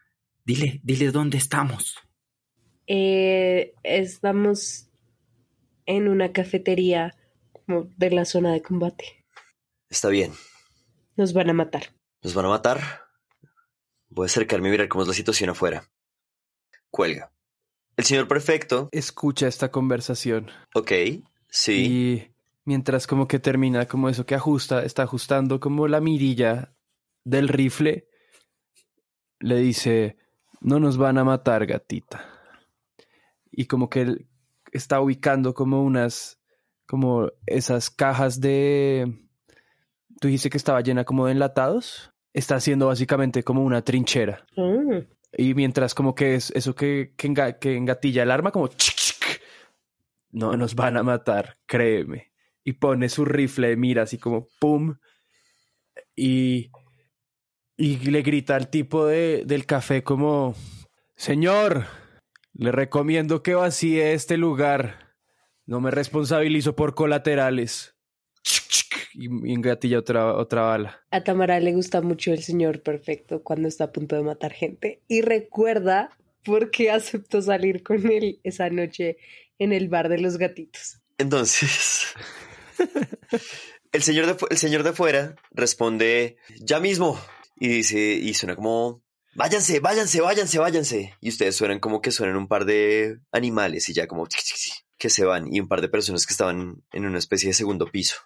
dile, 0.44 0.80
dile 0.82 1.12
dónde 1.12 1.38
estamos. 1.38 1.94
Eh, 2.92 3.72
estamos 3.84 4.88
en 5.86 6.08
una 6.08 6.32
cafetería 6.32 7.14
como 7.52 7.88
de 7.96 8.10
la 8.10 8.24
zona 8.24 8.52
de 8.52 8.62
combate. 8.62 9.24
Está 9.88 10.08
bien. 10.08 10.32
Nos 11.14 11.32
van 11.32 11.50
a 11.50 11.52
matar. 11.52 11.94
¿Nos 12.20 12.34
van 12.34 12.46
a 12.46 12.48
matar? 12.48 12.80
Voy 14.08 14.24
a 14.24 14.26
acercarme 14.26 14.66
y 14.66 14.70
mirar 14.72 14.88
cómo 14.88 15.02
es 15.02 15.08
la 15.08 15.14
situación 15.14 15.50
afuera. 15.50 15.88
Cuelga. 16.90 17.32
El 17.96 18.06
señor 18.06 18.26
perfecto. 18.26 18.88
Escucha 18.90 19.46
esta 19.46 19.70
conversación. 19.70 20.50
Ok. 20.74 20.90
Sí. 21.48 21.72
Y 21.72 22.34
mientras 22.64 23.06
como 23.06 23.28
que 23.28 23.38
termina 23.38 23.86
como 23.86 24.08
eso 24.08 24.26
que 24.26 24.34
ajusta, 24.34 24.82
está 24.82 25.04
ajustando 25.04 25.60
como 25.60 25.86
la 25.86 26.00
mirilla 26.00 26.74
del 27.22 27.46
rifle, 27.46 28.08
le 29.38 29.58
dice, 29.58 30.16
no 30.60 30.80
nos 30.80 30.96
van 30.96 31.18
a 31.18 31.24
matar, 31.24 31.66
gatita. 31.66 32.29
Y 33.50 33.66
como 33.66 33.88
que 33.90 34.02
él 34.02 34.26
está 34.72 35.00
ubicando 35.00 35.54
como 35.54 35.82
unas, 35.82 36.40
como 36.86 37.30
esas 37.46 37.90
cajas 37.90 38.40
de... 38.40 39.26
Tú 40.20 40.28
dijiste 40.28 40.50
que 40.50 40.58
estaba 40.58 40.80
llena 40.82 41.04
como 41.04 41.26
de 41.26 41.32
enlatados. 41.32 42.12
Está 42.32 42.56
haciendo 42.56 42.86
básicamente 42.86 43.42
como 43.42 43.64
una 43.64 43.82
trinchera. 43.82 44.46
Mm. 44.56 44.98
Y 45.36 45.54
mientras 45.54 45.94
como 45.94 46.14
que 46.14 46.34
es 46.34 46.50
eso 46.52 46.74
que, 46.74 47.14
que, 47.16 47.28
enga- 47.28 47.58
que 47.58 47.76
engatilla 47.76 48.22
el 48.22 48.30
arma, 48.30 48.50
como... 48.52 48.68
chic, 48.68 48.94
chic, 48.94 49.42
no 50.32 50.56
nos 50.56 50.74
van 50.74 50.96
a 50.96 51.02
matar, 51.02 51.58
créeme. 51.66 52.32
Y 52.62 52.74
pone 52.74 53.08
su 53.08 53.24
rifle, 53.24 53.76
mira 53.76 54.02
así 54.02 54.18
como 54.18 54.46
¡pum! 54.60 54.96
Y, 56.14 56.70
y 57.76 57.96
le 57.96 58.22
grita 58.22 58.54
al 58.54 58.68
tipo 58.68 59.06
de, 59.06 59.44
del 59.46 59.66
café 59.66 60.04
como... 60.04 60.54
Señor, 61.16 61.86
le 62.60 62.72
recomiendo 62.72 63.42
que 63.42 63.54
vacíe 63.54 64.12
este 64.12 64.36
lugar. 64.36 65.16
No 65.64 65.80
me 65.80 65.90
responsabilizo 65.90 66.76
por 66.76 66.94
colaterales. 66.94 67.94
Y, 69.14 69.26
engatilla 69.50 69.98
otra, 69.98 70.34
otra 70.34 70.62
bala. 70.62 71.00
A 71.10 71.24
Tamara 71.24 71.58
le 71.58 71.72
gusta 71.72 72.02
mucho 72.02 72.32
el 72.32 72.42
señor 72.42 72.82
perfecto 72.82 73.42
cuando 73.42 73.66
está 73.66 73.84
a 73.84 73.92
punto 73.92 74.14
de 74.14 74.24
matar 74.24 74.52
gente 74.52 75.00
y 75.08 75.22
recuerda 75.22 76.10
por 76.44 76.70
qué 76.70 76.90
aceptó 76.90 77.40
salir 77.40 77.82
con 77.82 78.10
él 78.10 78.40
esa 78.44 78.68
noche 78.68 79.16
en 79.58 79.72
el 79.72 79.88
bar 79.88 80.10
de 80.10 80.18
los 80.18 80.36
gatitos. 80.36 81.00
Entonces. 81.16 82.08
el, 83.92 84.02
señor 84.02 84.26
de, 84.26 84.46
el 84.50 84.58
señor 84.58 84.82
de 84.82 84.90
afuera 84.90 85.34
responde. 85.50 86.36
Ya 86.60 86.78
mismo. 86.78 87.18
Y 87.58 87.68
dice. 87.68 87.98
Y 88.12 88.34
suena 88.34 88.54
como. 88.54 89.02
Váyanse, 89.34 89.80
váyanse, 89.80 90.20
váyanse, 90.20 90.58
váyanse. 90.58 91.14
Y 91.20 91.28
ustedes 91.28 91.56
suenan 91.56 91.78
como 91.78 92.00
que 92.00 92.10
suenan 92.10 92.36
un 92.36 92.48
par 92.48 92.64
de 92.64 93.20
animales 93.32 93.88
y 93.88 93.92
ya 93.92 94.06
como 94.06 94.26
que 94.98 95.10
se 95.10 95.24
van. 95.24 95.52
Y 95.52 95.60
un 95.60 95.68
par 95.68 95.80
de 95.80 95.88
personas 95.88 96.26
que 96.26 96.32
estaban 96.32 96.82
en 96.92 97.06
una 97.06 97.18
especie 97.18 97.48
de 97.48 97.54
segundo 97.54 97.86
piso. 97.86 98.16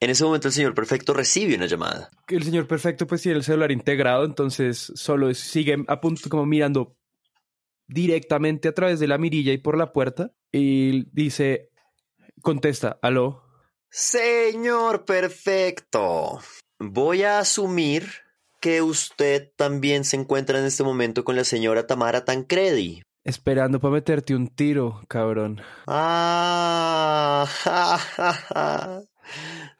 En 0.00 0.10
ese 0.10 0.24
momento 0.24 0.48
el 0.48 0.54
señor 0.54 0.74
perfecto 0.74 1.14
recibe 1.14 1.54
una 1.54 1.66
llamada. 1.66 2.10
El 2.28 2.42
señor 2.42 2.66
perfecto 2.66 3.06
pues 3.06 3.22
tiene 3.22 3.38
el 3.38 3.44
celular 3.44 3.72
integrado, 3.72 4.24
entonces 4.24 4.92
solo 4.94 5.32
sigue 5.34 5.82
a 5.86 6.00
punto 6.00 6.28
como 6.28 6.44
mirando 6.44 6.96
directamente 7.86 8.68
a 8.68 8.74
través 8.74 9.00
de 9.00 9.06
la 9.06 9.18
mirilla 9.18 9.52
y 9.52 9.58
por 9.58 9.78
la 9.78 9.92
puerta 9.92 10.32
y 10.50 11.04
dice, 11.12 11.70
contesta, 12.42 12.98
aló. 13.02 13.44
Señor 13.88 15.04
perfecto, 15.04 16.40
voy 16.78 17.22
a 17.22 17.38
asumir 17.38 18.23
que 18.64 18.80
usted 18.80 19.52
también 19.56 20.04
se 20.04 20.16
encuentra 20.16 20.58
en 20.58 20.64
este 20.64 20.82
momento 20.84 21.22
con 21.22 21.36
la 21.36 21.44
señora 21.44 21.86
Tamara 21.86 22.24
Tancredi. 22.24 23.02
Esperando 23.22 23.78
para 23.78 23.92
meterte 23.92 24.34
un 24.34 24.48
tiro, 24.48 25.02
cabrón. 25.06 25.60
Ah, 25.86 27.46
ja, 27.46 27.98
ja, 27.98 28.32
ja. 28.32 29.02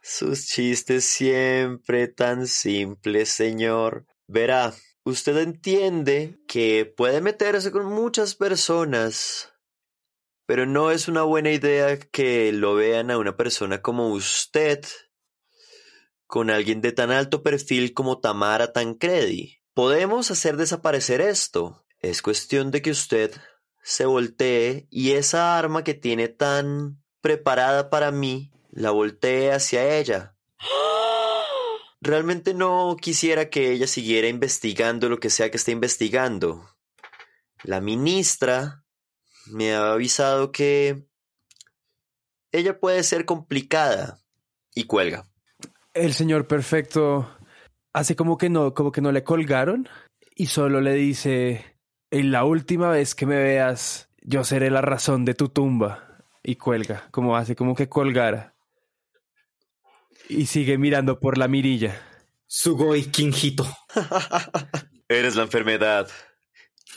sus 0.03 0.45
chistes 0.45 1.03
siempre 1.03 2.09
tan 2.09 2.45
simples, 2.45 3.29
señor. 3.29 4.05
Verá, 4.27 4.71
usted 5.03 5.35
entiende 5.37 6.37
que 6.47 6.85
puede 6.85 7.21
meterse 7.21 7.71
con 7.71 7.87
muchas 7.87 8.35
personas, 8.35 9.51
pero 10.45 10.67
no 10.67 10.91
es 10.91 11.07
una 11.07 11.23
buena 11.23 11.49
idea 11.49 11.97
que 11.97 12.51
lo 12.51 12.75
vean 12.75 13.09
a 13.09 13.17
una 13.17 13.35
persona 13.35 13.81
como 13.81 14.09
usted 14.09 14.85
con 16.27 16.49
alguien 16.49 16.81
de 16.81 16.91
tan 16.91 17.11
alto 17.11 17.43
perfil 17.43 17.93
como 17.93 18.19
Tamara 18.19 18.73
Tancredi. 18.73 19.59
Podemos 19.73 20.31
hacer 20.31 20.57
desaparecer 20.57 21.21
esto. 21.21 21.85
Es 21.99 22.21
cuestión 22.21 22.71
de 22.71 22.81
que 22.81 22.91
usted 22.91 23.31
se 23.83 24.05
voltee 24.05 24.87
y 24.89 25.11
esa 25.11 25.57
arma 25.57 25.83
que 25.83 25.93
tiene 25.93 26.27
tan 26.27 27.03
preparada 27.21 27.89
para 27.89 28.11
mí 28.11 28.51
la 28.71 28.91
voltee 28.91 29.51
hacia 29.51 29.97
ella. 29.97 30.35
Realmente 32.01 32.53
no 32.53 32.97
quisiera 32.99 33.49
que 33.49 33.71
ella 33.71 33.87
siguiera 33.87 34.27
investigando 34.27 35.09
lo 35.09 35.19
que 35.19 35.29
sea 35.29 35.49
que 35.51 35.57
esté 35.57 35.71
investigando. 35.71 36.69
La 37.63 37.81
ministra 37.81 38.83
me 39.47 39.73
ha 39.73 39.91
avisado 39.91 40.51
que 40.51 41.07
ella 42.51 42.79
puede 42.79 43.03
ser 43.03 43.25
complicada 43.25 44.19
y 44.73 44.85
cuelga. 44.85 45.27
El 45.95 46.13
señor 46.13 46.45
perfecto 46.45 47.27
hace 47.93 48.17
como 48.17 48.37
que 48.37 48.49
no, 48.49 48.73
como 48.73 48.91
que 48.91 49.01
no 49.01 49.13
le 49.13 49.23
colgaron 49.23 49.87
y 50.35 50.47
solo 50.47 50.81
le 50.81 50.93
dice, 50.93 51.79
en 52.11 52.31
la 52.31 52.43
última 52.43 52.89
vez 52.89 53.15
que 53.15 53.25
me 53.25 53.37
veas, 53.37 54.09
yo 54.21 54.43
seré 54.43 54.69
la 54.69 54.81
razón 54.81 55.23
de 55.23 55.33
tu 55.33 55.49
tumba. 55.49 56.01
Y 56.43 56.57
cuelga, 56.57 57.07
como 57.11 57.37
hace 57.37 57.55
como 57.55 57.73
que 57.73 57.89
colgara. 57.89 58.53
Y 60.27 60.47
sigue 60.47 60.77
mirando 60.77 61.19
por 61.19 61.37
la 61.37 61.47
mirilla. 61.47 61.99
Sugoi 62.45 63.05
Kinjito. 63.05 63.65
Eres 65.07 65.35
la 65.35 65.43
enfermedad 65.43 66.09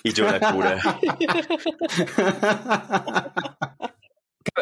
y 0.03 0.13
yo 0.13 0.25
la 0.25 0.53
cura. 0.53 0.83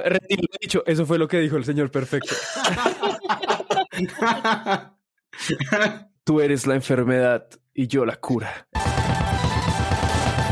Retiro 0.05 0.43
dicho, 0.61 0.83
eso 0.87 1.07
fue 1.07 1.19
lo 1.19 1.27
que 1.27 1.41
dijo 1.41 1.57
el 1.57 1.65
señor 1.65 1.91
perfecto. 1.91 2.35
Tú 6.25 6.41
eres 6.41 6.67
la 6.67 6.75
enfermedad 6.75 7.49
y 7.73 7.87
yo 7.87 8.05
la 8.05 8.17
cura. 8.17 8.69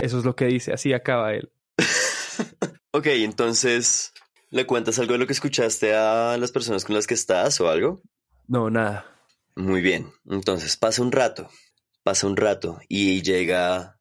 Eso 0.03 0.19
es 0.19 0.25
lo 0.25 0.37
que 0.37 0.47
dice, 0.47 0.73
así 0.73 0.93
acaba 0.93 1.33
él. 1.33 1.51
ok, 2.93 3.07
entonces, 3.07 4.13
¿le 4.51 4.67
cuentas 4.67 4.99
algo 4.99 5.15
de 5.15 5.19
lo 5.19 5.27
que 5.27 5.33
escuchaste 5.33 5.95
a 5.95 6.37
las 6.37 6.53
personas 6.53 6.85
con 6.85 6.95
las 6.95 7.07
que 7.07 7.15
estás 7.15 7.61
o 7.61 7.71
algo? 7.71 8.03
No, 8.47 8.71
nada. 8.71 9.07
Muy 9.57 9.81
bien, 9.81 10.13
entonces 10.29 10.77
pasa 10.77 11.01
un 11.01 11.13
rato, 11.13 11.49
pasa 12.03 12.27
un 12.27 12.37
rato 12.37 12.81
y 12.89 13.23
llega 13.23 14.01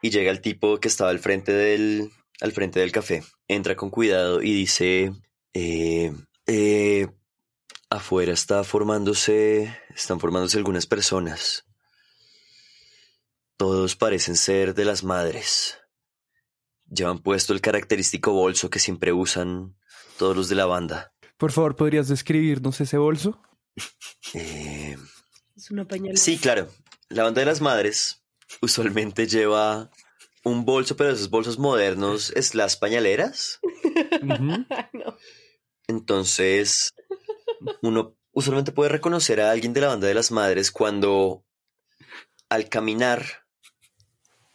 y 0.00 0.10
llega 0.10 0.30
el 0.30 0.40
tipo 0.40 0.78
que 0.78 0.88
estaba 0.88 1.10
al 1.10 1.18
frente 1.18 1.52
del 1.52 2.10
al 2.40 2.52
frente 2.52 2.80
del 2.80 2.92
café. 2.92 3.22
Entra 3.48 3.76
con 3.76 3.90
cuidado 3.90 4.42
y 4.42 4.52
dice, 4.52 5.12
eh, 5.52 6.12
eh, 6.46 7.08
afuera 7.92 8.32
está 8.32 8.64
formándose, 8.64 9.76
están 9.94 10.18
formándose 10.20 10.58
algunas 10.58 10.86
personas. 10.86 11.64
Todos 13.56 13.96
parecen 13.96 14.36
ser 14.36 14.74
de 14.74 14.84
las 14.84 15.04
madres. 15.04 15.78
Llevan 16.90 17.20
puesto 17.20 17.52
el 17.52 17.60
característico 17.60 18.32
bolso 18.32 18.70
que 18.70 18.78
siempre 18.78 19.12
usan 19.12 19.76
todos 20.18 20.36
los 20.36 20.48
de 20.48 20.56
la 20.56 20.66
banda. 20.66 21.12
Por 21.36 21.52
favor, 21.52 21.76
¿podrías 21.76 22.08
describirnos 22.08 22.80
ese 22.80 22.98
bolso? 22.98 23.40
Eh, 24.34 24.96
Es 25.56 25.70
una 25.70 25.86
pañalera. 25.86 26.16
sí, 26.16 26.38
claro. 26.38 26.68
La 27.08 27.24
banda 27.24 27.40
de 27.40 27.46
las 27.46 27.60
madres 27.60 28.22
usualmente 28.62 29.26
lleva 29.26 29.90
un 30.44 30.64
bolso, 30.64 30.96
pero 30.96 31.10
esos 31.10 31.28
bolsos 31.28 31.58
modernos 31.58 32.30
es 32.36 32.54
las 32.54 32.76
pañaleras. 32.76 33.60
No. 34.22 35.16
Entonces, 35.88 36.94
uno 37.82 38.16
usualmente 38.32 38.72
puede 38.72 38.90
reconocer 38.90 39.40
a 39.40 39.50
alguien 39.50 39.72
de 39.72 39.82
la 39.82 39.88
banda 39.88 40.06
de 40.06 40.14
las 40.14 40.30
madres 40.30 40.70
cuando 40.70 41.44
al 42.48 42.68
caminar 42.68 43.24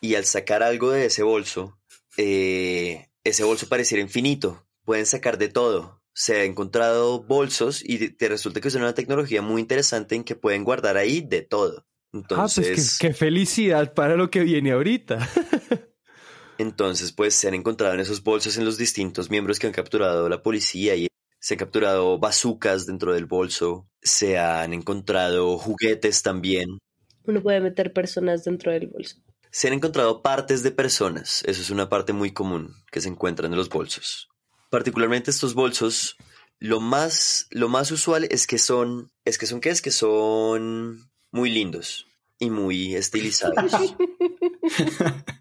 y 0.02 0.16
al 0.16 0.26
sacar 0.26 0.64
algo 0.64 0.92
de 0.92 1.06
ese 1.06 1.24
bolso, 1.24 1.80
eh, 2.18 3.10
ese 3.24 3.44
bolso 3.44 3.68
pareciera 3.68 4.02
infinito. 4.02 4.68
Pueden 4.84 5.06
sacar 5.06 5.38
de 5.38 5.50
todo. 5.50 6.02
Se 6.14 6.38
ha 6.38 6.44
encontrado 6.44 7.24
bolsos 7.24 7.84
y 7.84 8.10
te 8.10 8.30
resulta 8.30 8.62
que 8.62 8.68
es 8.68 8.76
una 8.76 8.94
tecnología 8.94 9.42
muy 9.42 9.62
interesante 9.62 10.16
en 10.16 10.24
que 10.24 10.36
pueden 10.36 10.64
guardar 10.64 10.98
ahí 10.98 11.22
de 11.22 11.42
todo. 11.42 11.86
Ah, 11.88 12.18
Entonces, 12.20 12.68
pues 12.68 12.98
qué, 12.98 13.08
qué 13.08 13.14
felicidad 13.14 13.94
para 13.94 14.16
lo 14.16 14.30
que 14.30 14.42
viene 14.42 14.72
ahorita. 14.72 15.28
Entonces, 16.58 17.12
pues 17.12 17.36
se 17.36 17.48
han 17.48 17.54
encontrado 17.54 17.94
en 17.94 18.00
esos 18.00 18.24
bolsos 18.24 18.58
en 18.58 18.66
los 18.66 18.78
distintos 18.78 19.30
miembros 19.30 19.60
que 19.60 19.68
han 19.68 19.74
capturado 19.74 20.28
la 20.30 20.42
policía 20.42 20.96
y 20.96 21.08
se 21.48 21.54
han 21.54 21.60
capturado 21.60 22.20
bazucas 22.20 22.86
dentro 22.86 23.14
del 23.14 23.26
bolso, 23.26 23.88
se 24.02 24.38
han 24.38 24.74
encontrado 24.74 25.58
juguetes 25.58 26.22
también, 26.22 26.78
Uno 27.24 27.42
puede 27.42 27.62
meter 27.62 27.94
personas 27.94 28.44
dentro 28.44 28.74
del 28.74 28.88
bolso. 28.88 29.16
se 29.50 29.70
han 29.70 29.74
encontrado 29.74 30.22
partes 30.22 30.62
de 30.62 30.72
personas, 30.72 31.46
eso 31.46 31.62
es 31.62 31.70
una 31.70 31.88
parte 31.88 32.12
muy 32.12 32.34
común 32.34 32.74
que 32.92 33.00
se 33.00 33.08
encuentran 33.08 33.54
en 33.54 33.58
los 33.58 33.70
bolsos. 33.70 34.28
Particularmente 34.70 35.32
estos 35.32 35.54
bolsos, 35.54 36.18
lo 36.60 36.82
más, 36.82 37.48
lo 37.52 37.70
más 37.70 37.92
usual 37.92 38.28
es 38.30 38.46
que 38.46 38.58
son, 38.58 39.10
es 39.24 39.38
que 39.38 39.46
son, 39.46 39.62
¿qué 39.62 39.70
es? 39.70 39.82
Que 39.82 39.92
son 39.92 41.10
muy 41.32 41.50
lindos 41.50 42.08
y 42.40 42.50
muy 42.50 42.94
estilizados. 42.94 43.72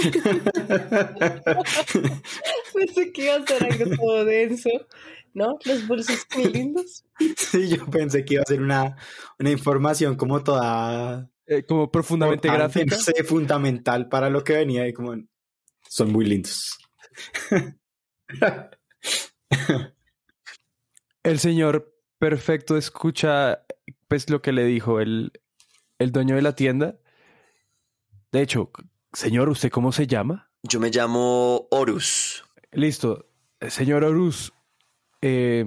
Pensé 2.72 3.12
que 3.12 3.24
iba 3.24 3.34
a 3.34 3.46
ser 3.46 3.64
algo 3.64 3.96
todo 3.96 4.24
denso. 4.24 4.70
¿No? 5.34 5.58
Los 5.64 5.86
bolsos 5.86 6.26
muy 6.34 6.44
lindos. 6.52 7.04
Sí, 7.36 7.68
yo 7.68 7.84
pensé 7.86 8.24
que 8.24 8.34
iba 8.34 8.42
a 8.42 8.46
ser 8.46 8.62
una, 8.62 8.96
una 9.38 9.50
información 9.50 10.16
como 10.16 10.42
toda 10.42 11.28
Eh, 11.46 11.64
como 11.64 11.90
profundamente 11.90 12.48
importante, 12.48 12.80
gráfica. 12.80 12.96
no 12.96 13.02
sé, 13.02 13.24
fundamental 13.24 14.08
para 14.08 14.30
lo 14.30 14.42
que 14.42 14.54
venía 14.54 14.88
y 14.88 14.92
como 14.94 15.14
son 15.88 16.12
muy 16.12 16.24
lindos. 16.24 16.78
El 21.22 21.38
señor 21.38 21.94
perfecto 22.18 22.76
escucha 22.76 23.64
pues 24.08 24.30
lo 24.30 24.40
que 24.42 24.52
le 24.52 24.64
dijo 24.64 25.00
el, 25.00 25.32
el 25.98 26.12
dueño 26.12 26.34
de 26.36 26.42
la 26.42 26.54
tienda. 26.54 26.98
De 28.32 28.42
hecho, 28.42 28.70
señor, 29.12 29.48
¿usted 29.48 29.70
cómo 29.70 29.92
se 29.92 30.06
llama? 30.06 30.50
Yo 30.62 30.80
me 30.80 30.90
llamo 30.90 31.66
Horus. 31.70 32.44
Listo. 32.72 33.26
Señor 33.68 34.04
Horus, 34.04 34.52
eh, 35.20 35.64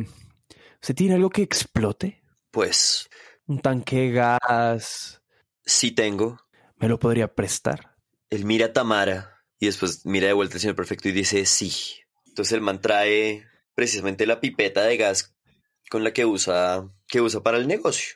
¿usted 0.82 0.95
tiene 0.95 1.16
algo 1.16 1.30
que 1.30 1.41
explote? 1.41 2.24
Pues 2.51 3.10
¿Un 3.47 3.60
tanque 3.60 3.97
de 3.97 4.12
gas? 4.12 5.22
sí 5.66 5.91
tengo. 5.91 6.39
¿Me 6.78 6.88
lo 6.88 6.99
podría 6.99 7.34
prestar? 7.34 7.95
Él 8.30 8.45
mira 8.45 8.68
a 8.68 8.74
Tamara 8.74 9.43
y 9.60 9.68
después 9.68 10.06
mira 10.06 10.28
de 10.28 10.34
vuelta 10.34 10.56
al 10.56 10.62
señor 10.62 10.76
perfecto 10.76 11.10
y 11.10 11.12
dice 11.12 11.45
sí. 11.45 11.72
Entonces 12.28 12.54
el 12.54 12.62
man 12.62 12.82
trae 12.82 13.45
precisamente 13.76 14.26
la 14.26 14.39
pipeta 14.39 14.84
de 14.84 14.97
gas 14.97 15.36
con 15.89 16.04
la 16.04 16.14
que 16.14 16.26
usa, 16.26 16.89
que 17.08 17.22
usa 17.22 17.41
para 17.43 17.58
el 17.58 17.68
negocio. 17.68 18.16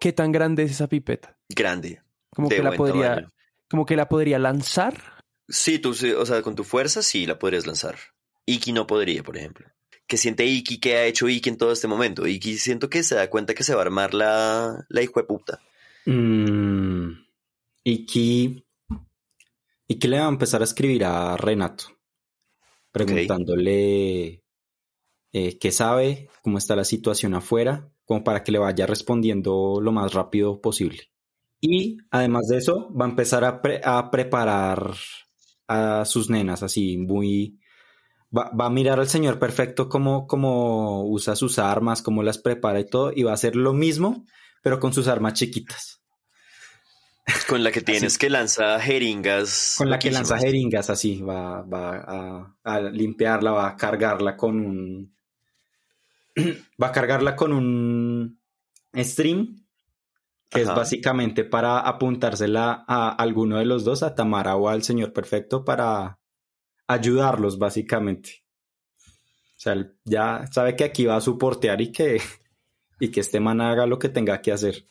¿Qué 0.00 0.12
tan 0.12 0.32
grande 0.32 0.64
es 0.64 0.72
esa 0.72 0.86
pipeta? 0.86 1.38
Grande. 1.48 2.02
Como 2.30 2.48
que 2.48 2.62
la 2.62 2.72
podría, 2.72 3.14
tamaño. 3.14 3.32
como 3.70 3.86
que 3.86 3.96
la 3.96 4.08
podría 4.08 4.38
lanzar. 4.38 5.24
Sí, 5.48 5.78
tú, 5.78 5.94
sí, 5.94 6.12
o 6.12 6.26
sea, 6.26 6.42
con 6.42 6.54
tu 6.54 6.64
fuerza 6.64 7.02
sí 7.02 7.26
la 7.26 7.38
podrías 7.38 7.66
lanzar. 7.66 7.96
Iki 8.44 8.72
no 8.72 8.86
podría, 8.86 9.22
por 9.22 9.36
ejemplo. 9.36 9.66
¿Qué 10.08 10.16
siente 10.16 10.46
Iki? 10.46 10.80
¿Qué 10.80 10.96
ha 10.96 11.04
hecho 11.04 11.28
Iki 11.28 11.50
en 11.50 11.58
todo 11.58 11.70
este 11.70 11.86
momento? 11.86 12.26
Iki 12.26 12.56
siento 12.56 12.88
que 12.88 13.02
se 13.02 13.14
da 13.14 13.28
cuenta 13.28 13.54
que 13.54 13.62
se 13.62 13.74
va 13.74 13.82
a 13.82 13.84
armar 13.84 14.14
la, 14.14 14.86
la 14.88 15.02
hijo 15.02 15.20
de 15.20 15.26
puta. 15.26 15.60
Mm, 16.06 17.10
y 17.84 18.06
que 18.06 18.64
y 19.86 19.98
que 19.98 20.08
le 20.08 20.18
va 20.18 20.24
a 20.24 20.30
empezar 20.30 20.62
a 20.62 20.64
escribir 20.64 21.04
a 21.04 21.36
Renato, 21.36 21.84
preguntándole 22.90 24.42
eh, 25.32 25.58
qué 25.58 25.70
sabe, 25.72 26.30
cómo 26.42 26.56
está 26.56 26.74
la 26.74 26.84
situación 26.84 27.34
afuera, 27.34 27.90
como 28.04 28.24
para 28.24 28.42
que 28.42 28.52
le 28.52 28.58
vaya 28.58 28.86
respondiendo 28.86 29.78
lo 29.82 29.92
más 29.92 30.14
rápido 30.14 30.60
posible. 30.60 31.10
Y 31.60 31.98
además 32.10 32.48
de 32.48 32.58
eso, 32.58 32.90
va 32.94 33.04
a 33.04 33.10
empezar 33.10 33.44
a, 33.44 33.60
pre- 33.60 33.82
a 33.84 34.10
preparar 34.10 34.94
a 35.66 36.04
sus 36.06 36.30
nenas 36.30 36.62
así 36.62 36.96
muy... 36.96 37.60
Va, 38.36 38.50
va 38.50 38.66
a 38.66 38.70
mirar 38.70 39.00
al 39.00 39.08
señor 39.08 39.38
perfecto 39.38 39.88
cómo, 39.88 40.26
cómo 40.26 41.04
usa 41.08 41.34
sus 41.34 41.58
armas, 41.58 42.02
cómo 42.02 42.22
las 42.22 42.38
prepara 42.38 42.80
y 42.80 42.86
todo, 42.86 43.12
y 43.14 43.22
va 43.22 43.30
a 43.30 43.34
hacer 43.34 43.56
lo 43.56 43.72
mismo, 43.72 44.26
pero 44.62 44.78
con 44.80 44.92
sus 44.92 45.08
armas 45.08 45.34
chiquitas. 45.34 46.02
Con 47.48 47.62
la 47.64 47.70
que 47.70 47.80
tienes 47.82 48.18
que 48.18 48.30
lanzar 48.30 48.80
jeringas. 48.80 49.76
Con 49.78 49.90
la 49.90 49.98
que 49.98 50.10
lanza 50.10 50.38
jeringas 50.38 50.90
así, 50.90 51.20
va, 51.20 51.62
va 51.62 51.96
a, 51.96 52.56
a 52.64 52.80
limpiarla, 52.80 53.50
va 53.52 53.68
a 53.68 53.76
cargarla 53.76 54.36
con 54.36 54.60
un... 54.60 55.16
va 56.82 56.88
a 56.88 56.92
cargarla 56.92 57.34
con 57.34 57.52
un 57.52 58.40
stream, 58.94 59.66
que 60.50 60.62
es 60.62 60.68
básicamente 60.68 61.44
para 61.44 61.80
apuntársela 61.80 62.84
a 62.86 63.10
alguno 63.10 63.58
de 63.58 63.66
los 63.66 63.84
dos, 63.84 64.02
a 64.02 64.14
Tamara 64.14 64.56
o 64.56 64.68
al 64.68 64.82
Señor 64.82 65.12
Perfecto, 65.12 65.64
para 65.64 66.17
ayudarlos 66.88 67.58
básicamente. 67.58 68.42
O 69.04 69.60
sea, 69.60 69.72
él 69.74 69.94
ya 70.04 70.44
sabe 70.52 70.74
que 70.76 70.84
aquí 70.84 71.04
va 71.04 71.16
a 71.16 71.20
soportear 71.20 71.80
y 71.80 71.92
que, 71.92 72.20
y 73.00 73.10
que 73.10 73.20
este 73.20 73.40
man 73.40 73.60
haga 73.60 73.86
lo 73.86 73.98
que 73.98 74.08
tenga 74.08 74.40
que 74.40 74.52
hacer. 74.52 74.84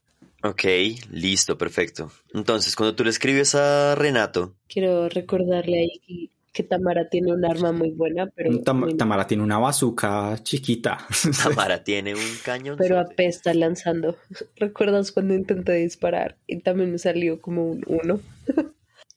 Ok, 0.43 0.63
listo, 1.11 1.57
perfecto. 1.57 2.11
Entonces, 2.33 2.75
cuando 2.75 2.95
tú 2.95 3.03
le 3.03 3.09
escribes 3.09 3.55
a 3.55 3.95
Renato, 3.95 4.55
Quiero 4.67 5.09
recordarle 5.09 5.79
ahí 5.79 5.99
que, 6.05 6.29
que 6.53 6.63
Tamara 6.63 7.09
tiene 7.09 7.33
un 7.33 7.43
arma 7.45 7.71
muy 7.71 7.89
buena, 7.91 8.27
pero, 8.35 8.51
Tam- 8.61 8.79
muy- 8.81 8.97
Tamara 8.97 9.25
tiene 9.25 9.41
una 9.43 9.57
bazuca 9.57 10.37
chiquita. 10.43 10.97
Tamara 11.43 11.83
tiene 11.83 12.13
un 12.13 12.21
cañón. 12.43 12.75
pero 12.77 12.99
apesta 12.99 13.53
lanzando. 13.53 14.17
¿Recuerdas 14.57 15.11
cuando 15.11 15.33
intenté 15.33 15.73
disparar 15.73 16.37
y 16.45 16.59
también 16.59 16.91
me 16.91 16.99
salió 16.99 17.41
como 17.41 17.65
un 17.71 17.83
uno? 17.87 18.19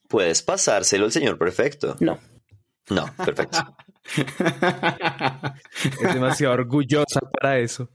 Puedes 0.07 0.41
pasárselo 0.41 1.05
al 1.05 1.11
señor 1.11 1.37
perfecto. 1.37 1.97
No. 1.99 2.19
No, 2.91 3.05
perfecto. 3.15 3.57
Es 6.01 6.13
demasiado 6.13 6.53
orgullosa 6.53 7.19
para 7.31 7.59
eso. 7.59 7.89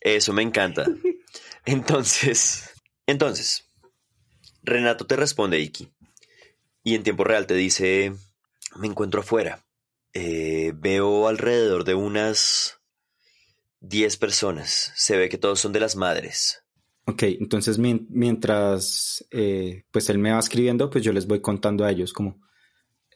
Eso 0.00 0.32
me 0.32 0.42
encanta. 0.42 0.84
Entonces, 1.64 2.70
entonces, 3.06 3.68
Renato 4.62 5.06
te 5.06 5.16
responde, 5.16 5.60
Iki. 5.60 5.92
Y 6.84 6.94
en 6.94 7.02
tiempo 7.02 7.24
real 7.24 7.46
te 7.46 7.54
dice, 7.54 8.12
me 8.76 8.86
encuentro 8.86 9.20
afuera. 9.20 9.64
Eh, 10.12 10.72
veo 10.74 11.28
alrededor 11.28 11.84
de 11.84 11.94
unas 11.94 12.78
10 13.80 14.16
personas. 14.16 14.92
Se 14.96 15.16
ve 15.16 15.28
que 15.28 15.38
todos 15.38 15.60
son 15.60 15.72
de 15.72 15.80
las 15.80 15.96
madres. 15.96 16.62
Ok, 17.06 17.22
entonces 17.24 17.78
mien- 17.78 18.06
mientras 18.10 19.24
eh, 19.30 19.84
pues 19.92 20.08
él 20.10 20.18
me 20.18 20.32
va 20.32 20.38
escribiendo, 20.40 20.90
pues 20.90 21.04
yo 21.04 21.12
les 21.12 21.26
voy 21.26 21.40
contando 21.40 21.84
a 21.84 21.90
ellos 21.90 22.12
como, 22.12 22.40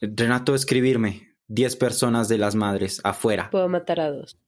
Renato, 0.01 0.55
escribirme, 0.55 1.37
10 1.49 1.77
personas 1.77 2.29
de 2.29 2.39
las 2.39 2.55
madres 2.55 3.01
afuera. 3.05 3.51
Puedo 3.51 3.69
matar 3.69 4.01
a 4.01 4.11
dos. 4.11 4.39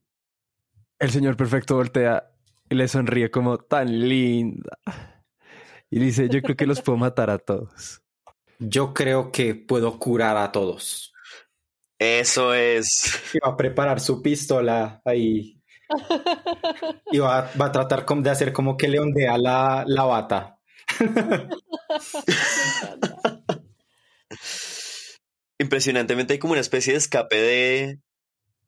El 0.99 1.11
señor 1.11 1.37
perfecto 1.37 1.77
voltea 1.77 2.31
y 2.71 2.75
le 2.75 2.89
sonríe 2.89 3.31
como 3.31 3.59
tan 3.59 4.09
linda. 4.09 4.79
Y 5.91 5.99
dice, 5.99 6.29
yo 6.31 6.41
creo 6.41 6.57
que 6.57 6.67
los 6.67 6.81
puedo 6.81 6.97
matar 6.97 7.29
a 7.29 7.39
todos. 7.39 8.03
Yo 8.59 8.95
creo 8.95 9.31
que 9.31 9.55
puedo 9.55 9.99
curar 9.99 10.39
a 10.39 10.53
todos. 10.53 11.13
Eso 11.99 12.55
es. 12.55 13.21
Y 13.35 13.39
va 13.39 13.53
a 13.53 13.57
preparar 13.57 14.01
su 14.01 14.23
pistola 14.23 15.03
ahí. 15.05 15.59
Y 17.13 17.19
va, 17.19 17.51
va 17.61 17.67
a 17.67 17.73
tratar 17.73 18.07
de 18.07 18.31
hacer 18.31 18.55
como 18.55 18.79
que 18.79 18.89
le 18.89 18.99
ondea 18.99 19.37
la, 19.37 19.85
la 19.87 20.05
bata. 20.05 20.59
Impresionantemente 25.63 26.33
hay 26.33 26.39
como 26.41 26.55
una 26.55 26.61
especie 26.61 26.93
de 26.93 26.99
escape 26.99 27.37
de... 27.37 28.01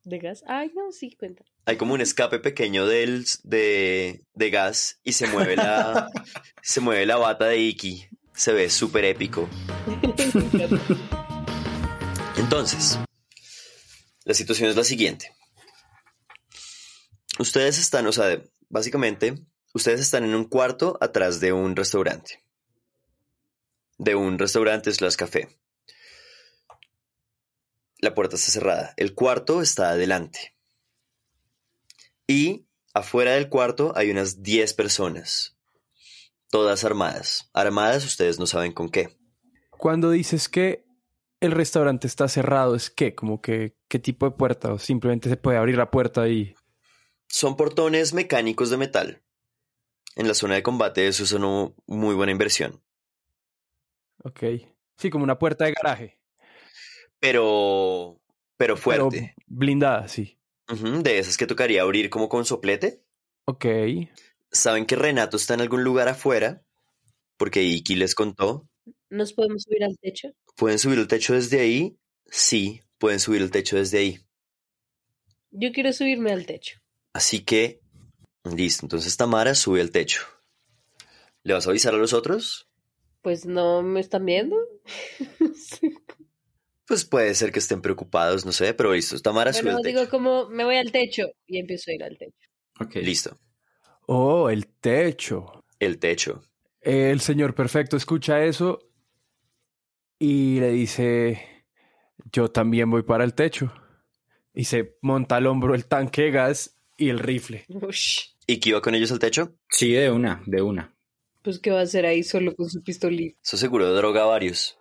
¿De 0.05 0.19
gas? 0.21 0.45
Ay, 0.47 0.71
no, 0.77 0.93
sí, 0.93 1.17
cuenta. 1.19 1.45
Hay 1.65 1.77
como 1.77 1.93
un 1.93 2.01
escape 2.01 2.39
pequeño 2.39 2.87
del, 2.87 3.27
de, 3.43 4.25
de 4.33 4.51
gas 4.51 5.01
y 5.03 5.15
se 5.15 5.27
mueve 5.27 5.57
la, 5.57 6.09
se 6.63 6.81
mueve 6.81 7.05
la 7.05 7.17
bata 7.17 7.47
de 7.47 7.59
Iki. 7.59 8.07
Se 8.33 8.53
ve 8.53 8.71
súper 8.71 9.07
épico. 9.07 9.49
Entonces, 12.37 12.97
la 14.25 14.35
situación 14.35 14.71
es 14.71 14.77
la 14.77 14.85
siguiente. 14.85 15.35
Ustedes 17.41 17.81
están, 17.81 18.07
o 18.07 18.13
sea, 18.13 18.41
básicamente, 18.69 19.35
ustedes 19.73 19.99
están 19.99 20.23
en 20.23 20.37
un 20.37 20.45
cuarto 20.45 20.97
atrás 21.01 21.41
de 21.41 21.53
un 21.53 21.75
restaurante. 21.75 22.45
De 23.99 24.15
un 24.15 24.39
restaurante 24.39 24.93
slash 24.93 25.17
café. 25.17 25.49
La 28.05 28.15
puerta 28.15 28.37
está 28.37 28.53
cerrada. 28.53 28.93
El 28.99 29.15
cuarto 29.15 29.63
está 29.63 29.89
adelante. 29.89 30.55
Y 32.27 32.67
afuera 32.93 33.33
del 33.33 33.49
cuarto 33.49 33.95
hay 33.97 34.11
unas 34.11 34.43
10 34.43 34.75
personas. 34.75 35.57
Todas 36.51 36.85
armadas. 36.85 37.49
Armadas 37.55 38.05
ustedes 38.05 38.39
no 38.39 38.45
saben 38.45 38.73
con 38.73 38.91
qué. 38.91 39.19
Cuando 39.71 40.11
dices 40.11 40.51
que 40.51 40.85
el 41.41 41.53
restaurante 41.53 42.07
está 42.07 42.29
cerrado, 42.29 42.75
¿es 42.75 42.91
qué? 42.91 43.15
Como 43.15 43.41
que, 43.41 43.75
¿qué 43.89 43.99
tipo 43.99 44.27
de 44.27 44.37
puerta? 44.37 44.75
¿O 44.75 44.79
simplemente 44.79 45.31
se 45.31 45.39
puede 45.39 45.57
abrir 45.57 45.79
la 45.79 45.91
puerta 45.91 46.29
y...? 46.29 46.55
Son 47.27 47.57
portones 47.57 48.13
mecánicos 48.13 48.69
de 48.69 48.77
metal. 48.77 49.23
En 50.15 50.29
la 50.29 50.35
zona 50.35 50.57
de 50.57 50.63
combate 50.63 51.09
eso 51.09 51.25
es 51.25 51.33
una 51.33 51.73
muy 51.87 52.15
buena 52.15 52.33
inversión. 52.33 52.85
Ok. 54.25 54.43
Sí, 54.99 55.09
como 55.09 55.25
una 55.25 55.39
puerta 55.39 55.65
de 55.65 55.73
garaje. 55.73 56.21
Pero... 57.25 58.21
Pero 58.59 58.75
Pero 58.75 58.77
fuerte. 58.77 59.35
blindada, 59.47 60.09
sí. 60.09 60.39
De 61.03 61.19
esas 61.19 61.39
que 61.39 61.47
tocaría 61.47 61.81
abrir 61.81 62.11
como 62.11 62.29
con 62.29 62.45
soplete. 62.45 63.03
Ok. 63.47 63.65
Saben 64.53 64.85
que 64.85 64.95
Renato 64.95 65.39
está 65.39 65.55
en 65.55 65.63
algún 65.63 65.83
lugar 65.85 66.09
afuera. 66.09 66.63
Porque 67.39 67.63
Iki 67.63 67.97
les 67.97 68.15
contó. 68.15 68.69
¿Nos 69.09 69.33
podemos 69.33 69.63
subir 69.63 69.85
al 69.85 69.99
techo? 69.99 70.29
¿Pueden 70.55 70.79
subir 70.79 70.99
el 70.99 71.09
techo 71.09 71.33
desde 71.35 71.61
ahí? 71.61 71.99
Sí, 72.27 72.83
pueden 72.99 73.19
subir 73.19 73.41
el 73.41 73.51
techo 73.51 73.77
desde 73.77 73.99
ahí. 73.99 74.19
Yo 75.51 75.73
quiero 75.73 75.93
subirme 75.93 76.31
al 76.31 76.45
techo. 76.45 76.79
Así 77.15 77.41
que, 77.41 77.81
listo. 78.45 78.85
Entonces 78.85 79.17
Tamara 79.17 79.55
sube 79.55 79.81
al 79.81 79.91
techo. 79.91 80.23
¿Le 81.43 81.55
vas 81.55 81.67
a 81.67 81.71
avisar 81.71 81.95
a 81.95 81.99
los 81.99 82.13
otros? 82.13 82.69
Pues 83.23 83.47
no 83.47 83.83
me 83.83 84.01
están 84.01 84.27
viendo. 84.27 84.57
Pues 86.87 87.05
puede 87.05 87.35
ser 87.35 87.51
que 87.51 87.61
estén 87.61 87.81
preocupados, 87.81 88.45
no 88.45 88.53
sé, 88.53 88.75
pero 88.75 88.93
listo. 88.93 89.19
Tamara 89.21 89.53
sube 89.53 89.65
bueno, 89.65 89.79
al 89.79 89.83
techo. 89.83 89.99
digo 89.99 90.11
como 90.11 90.49
me 90.51 90.65
voy 90.65 90.77
al 90.77 90.93
techo 90.93 91.27
y 91.47 91.59
empiezo 91.59 91.91
a 91.91 91.95
ir 91.95 92.05
al 92.05 92.19
techo. 92.19 92.49
Ok. 92.81 92.97
Listo. 92.97 93.39
Oh, 94.07 94.51
el 94.51 94.67
techo. 94.67 95.65
El 95.79 95.99
techo. 95.99 96.43
El 96.81 97.21
señor 97.21 97.55
perfecto 97.55 97.97
escucha 97.97 98.45
eso 98.45 98.79
y 100.19 100.61
le 100.61 100.71
dice, 100.71 101.67
yo 102.31 102.51
también 102.51 102.91
voy 102.91 103.03
para 103.03 103.25
el 103.25 103.35
techo. 103.35 103.73
Y 104.53 104.65
se 104.65 104.97
monta 105.01 105.37
al 105.37 105.47
hombro 105.47 105.75
el 105.75 105.87
tanque 105.87 106.23
de 106.23 106.31
gas 106.31 106.79
y 106.97 107.09
el 107.09 107.19
rifle. 107.19 107.65
Ush. 107.69 108.35
¿Y 108.47 108.61
qué 108.61 108.71
iba 108.71 108.83
con 108.83 108.95
ellos 108.95 109.11
al 109.11 109.19
techo? 109.19 109.57
Sí, 109.69 109.93
de 109.93 110.11
una, 110.11 110.43
de 110.47 110.63
una. 110.63 110.95
Pues 111.43 111.59
qué 111.59 111.71
va 111.71 111.81
a 111.81 111.85
hacer 111.85 112.07
ahí 112.07 112.23
solo 112.23 112.55
con 112.55 112.69
su 112.69 112.83
pistolita. 112.83 113.39
Eso 113.43 113.57
seguro 113.57 113.93
droga 113.95 114.23
a 114.23 114.27
varios. 114.27 114.79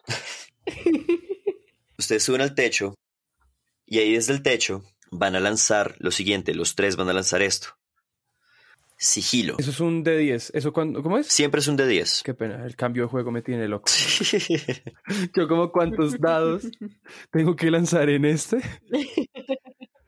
Ustedes 2.03 2.23
suben 2.23 2.41
al 2.41 2.53
techo 2.53 2.95
y 3.85 3.99
ahí 3.99 4.13
desde 4.13 4.33
el 4.33 4.41
techo 4.41 4.83
van 5.09 5.37
a 5.37 5.39
lanzar 5.39 5.95
lo 5.99 6.11
siguiente. 6.11 6.53
Los 6.53 6.75
tres 6.75 6.97
van 6.97 7.07
a 7.07 7.13
lanzar 7.13 7.41
esto. 7.41 7.69
Sigilo. 8.97 9.55
Eso 9.57 9.71
es 9.71 9.79
un 9.79 10.03
D10. 10.03 10.51
¿Eso 10.53 10.73
cuándo? 10.73 11.01
¿Cómo 11.01 11.17
es? 11.17 11.27
Siempre 11.27 11.61
es 11.61 11.67
un 11.69 11.77
de 11.77 11.87
10. 11.87 12.23
Qué 12.25 12.33
pena, 12.33 12.65
el 12.65 12.75
cambio 12.75 13.03
de 13.03 13.09
juego 13.09 13.31
me 13.31 13.41
tiene 13.41 13.69
loco. 13.69 13.89
Yo 15.33 15.47
como 15.47 15.71
cuántos 15.71 16.19
dados 16.19 16.63
tengo 17.31 17.55
que 17.55 17.71
lanzar 17.71 18.09
en 18.09 18.25
este. 18.25 18.57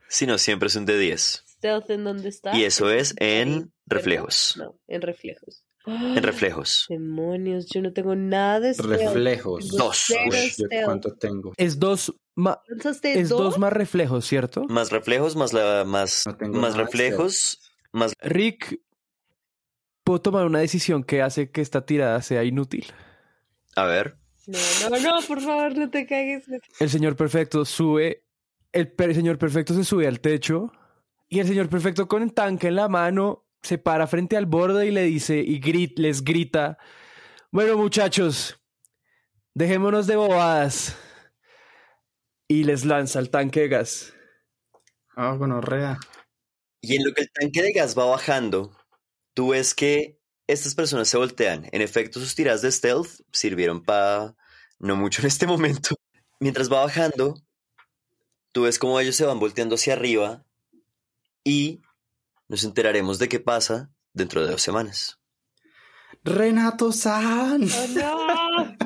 Si 0.08 0.24
no, 0.24 0.38
siempre 0.38 0.68
es 0.68 0.76
un 0.76 0.86
de 0.86 0.96
10. 0.96 1.44
¿Stealth 1.48 1.90
en 1.90 2.04
dónde 2.04 2.28
está? 2.28 2.56
Y 2.56 2.62
eso 2.62 2.90
es 2.90 3.12
en 3.18 3.72
reflejos. 3.86 4.54
No, 4.56 4.78
en 4.86 5.02
reflejos. 5.02 5.65
En 5.86 6.22
reflejos. 6.22 6.86
Demonios, 6.88 7.66
yo 7.66 7.80
no 7.80 7.92
tengo 7.92 8.14
nada 8.14 8.60
de 8.60 8.74
stealth. 8.74 8.90
Reflejos. 8.90 9.64
Tengo 9.68 9.76
Dos. 9.84 10.10
Uy, 10.10 10.30
¿yo 10.30 10.48
stealth. 10.66 10.84
¿Cuánto 10.84 11.14
tengo? 11.14 11.52
Es 11.56 11.78
dos, 11.78 12.14
ma- 12.34 12.60
¿Lanzaste 12.68 13.18
es 13.18 13.28
dos 13.28 13.58
más 13.58 13.72
reflejos, 13.72 14.26
¿cierto? 14.26 14.64
Más 14.68 14.90
reflejos, 14.90 15.36
más 15.36 15.52
la 15.52 15.84
más, 15.84 16.24
No 16.40 16.60
más 16.60 16.74
de 16.74 16.82
reflejos, 16.82 17.60
más 17.92 18.12
Rick, 18.20 18.80
¿puedo 20.04 20.20
tomar 20.20 20.44
una 20.46 20.58
decisión 20.58 21.04
que 21.04 21.22
hace 21.22 21.50
que 21.50 21.60
esta 21.60 21.84
tirada 21.86 22.20
sea 22.22 22.44
inútil? 22.44 22.86
a 23.76 23.84
ver. 23.84 24.16
No, 24.46 24.58
no, 24.90 25.00
no, 25.00 25.26
por 25.26 25.40
favor, 25.40 25.76
no 25.76 25.90
te 25.90 26.06
cagues. 26.06 26.44
El 26.78 26.88
señor 26.88 27.16
perfecto 27.16 27.64
sube, 27.64 28.24
el, 28.72 28.94
señor 29.14 29.38
perfecto 29.38 29.74
se 29.74 29.84
sube 29.84 30.06
al 30.06 30.20
techo 30.20 30.72
y 31.28 31.40
el 31.40 31.48
señor 31.48 31.68
perfecto 31.68 32.06
con 32.06 32.22
el 32.22 32.32
tanque 32.32 32.68
en 32.68 32.76
la 32.76 32.88
mano 32.88 33.45
se 33.62 33.78
para 33.78 34.06
frente 34.06 34.36
al 34.36 34.46
borde 34.46 34.86
y 34.86 34.90
le 34.90 35.02
dice 35.02 35.38
y 35.38 35.58
grit, 35.58 35.98
les 35.98 36.22
grita, 36.22 36.78
bueno 37.50 37.76
muchachos, 37.76 38.60
dejémonos 39.54 40.06
de 40.06 40.16
bobadas 40.16 40.96
y 42.48 42.64
les 42.64 42.84
lanza 42.84 43.18
el 43.18 43.30
tanque 43.30 43.60
de 43.60 43.68
gas. 43.68 44.14
Ah, 45.16 45.32
bueno, 45.32 45.60
rea. 45.60 45.98
Y 46.80 46.96
en 46.96 47.04
lo 47.04 47.12
que 47.12 47.22
el 47.22 47.30
tanque 47.32 47.62
de 47.62 47.72
gas 47.72 47.98
va 47.98 48.04
bajando, 48.04 48.76
tú 49.34 49.48
ves 49.48 49.74
que 49.74 50.20
estas 50.46 50.74
personas 50.74 51.08
se 51.08 51.16
voltean. 51.16 51.68
En 51.72 51.82
efecto, 51.82 52.20
sus 52.20 52.34
tiradas 52.34 52.62
de 52.62 52.70
stealth 52.70 53.20
sirvieron 53.32 53.82
para 53.82 54.36
no 54.78 54.96
mucho 54.96 55.22
en 55.22 55.28
este 55.28 55.46
momento. 55.46 55.96
Mientras 56.40 56.70
va 56.70 56.84
bajando, 56.84 57.34
tú 58.52 58.62
ves 58.62 58.78
cómo 58.78 59.00
ellos 59.00 59.16
se 59.16 59.24
van 59.24 59.40
volteando 59.40 59.74
hacia 59.74 59.94
arriba 59.94 60.44
y 61.44 61.80
nos 62.48 62.64
enteraremos 62.64 63.18
de 63.18 63.28
qué 63.28 63.40
pasa 63.40 63.90
dentro 64.12 64.42
de 64.44 64.50
dos 64.50 64.62
semanas. 64.62 65.18
Renato 66.24 66.92
San. 66.92 67.62
¡Oh, 67.62 67.88
no! 67.94 68.76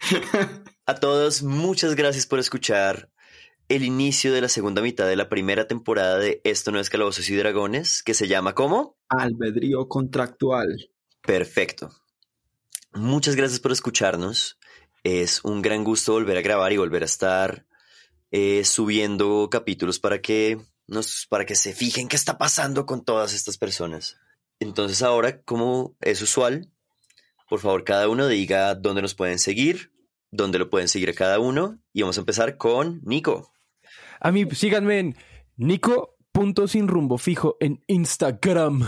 A 0.86 0.94
todos, 0.96 1.42
muchas 1.42 1.94
gracias 1.94 2.26
por 2.26 2.38
escuchar 2.38 3.10
el 3.70 3.84
inicio 3.84 4.32
de 4.32 4.40
la 4.40 4.48
segunda 4.48 4.82
mitad 4.82 5.06
de 5.06 5.14
la 5.14 5.28
primera 5.28 5.68
temporada 5.68 6.18
de 6.18 6.40
Esto 6.42 6.72
no 6.72 6.80
es 6.80 6.90
Calabozos 6.90 7.30
y 7.30 7.36
Dragones, 7.36 8.02
que 8.02 8.14
se 8.14 8.26
llama 8.26 8.52
¿cómo? 8.52 8.98
Albedrío 9.08 9.86
contractual. 9.86 10.90
Perfecto. 11.22 11.90
Muchas 12.92 13.36
gracias 13.36 13.60
por 13.60 13.70
escucharnos. 13.70 14.58
Es 15.04 15.44
un 15.44 15.62
gran 15.62 15.84
gusto 15.84 16.12
volver 16.12 16.36
a 16.36 16.42
grabar 16.42 16.72
y 16.72 16.78
volver 16.78 17.02
a 17.02 17.06
estar 17.06 17.64
eh, 18.32 18.64
subiendo 18.64 19.48
capítulos 19.50 20.00
para 20.00 20.20
que, 20.20 20.58
nos, 20.90 21.26
para 21.28 21.46
que 21.46 21.54
se 21.54 21.72
fijen 21.72 22.08
qué 22.08 22.16
está 22.16 22.36
pasando 22.36 22.84
con 22.84 23.04
todas 23.04 23.32
estas 23.32 23.56
personas. 23.56 24.18
Entonces 24.58 25.02
ahora, 25.02 25.40
como 25.42 25.96
es 26.00 26.20
usual, 26.20 26.70
por 27.48 27.60
favor 27.60 27.84
cada 27.84 28.08
uno 28.08 28.28
diga 28.28 28.74
dónde 28.74 29.00
nos 29.00 29.14
pueden 29.14 29.38
seguir, 29.38 29.92
dónde 30.30 30.58
lo 30.58 30.68
pueden 30.68 30.88
seguir 30.88 31.10
a 31.10 31.14
cada 31.14 31.38
uno. 31.38 31.80
Y 31.92 32.02
vamos 32.02 32.18
a 32.18 32.20
empezar 32.20 32.56
con 32.56 33.00
Nico. 33.04 33.52
A 34.20 34.30
mí 34.30 34.44
síganme 34.52 34.98
en 34.98 35.16
Nico 35.56 36.16
punto 36.32 36.68
sin 36.68 36.88
rumbo 36.88 37.18
fijo 37.18 37.56
en 37.60 37.82
Instagram. 37.86 38.86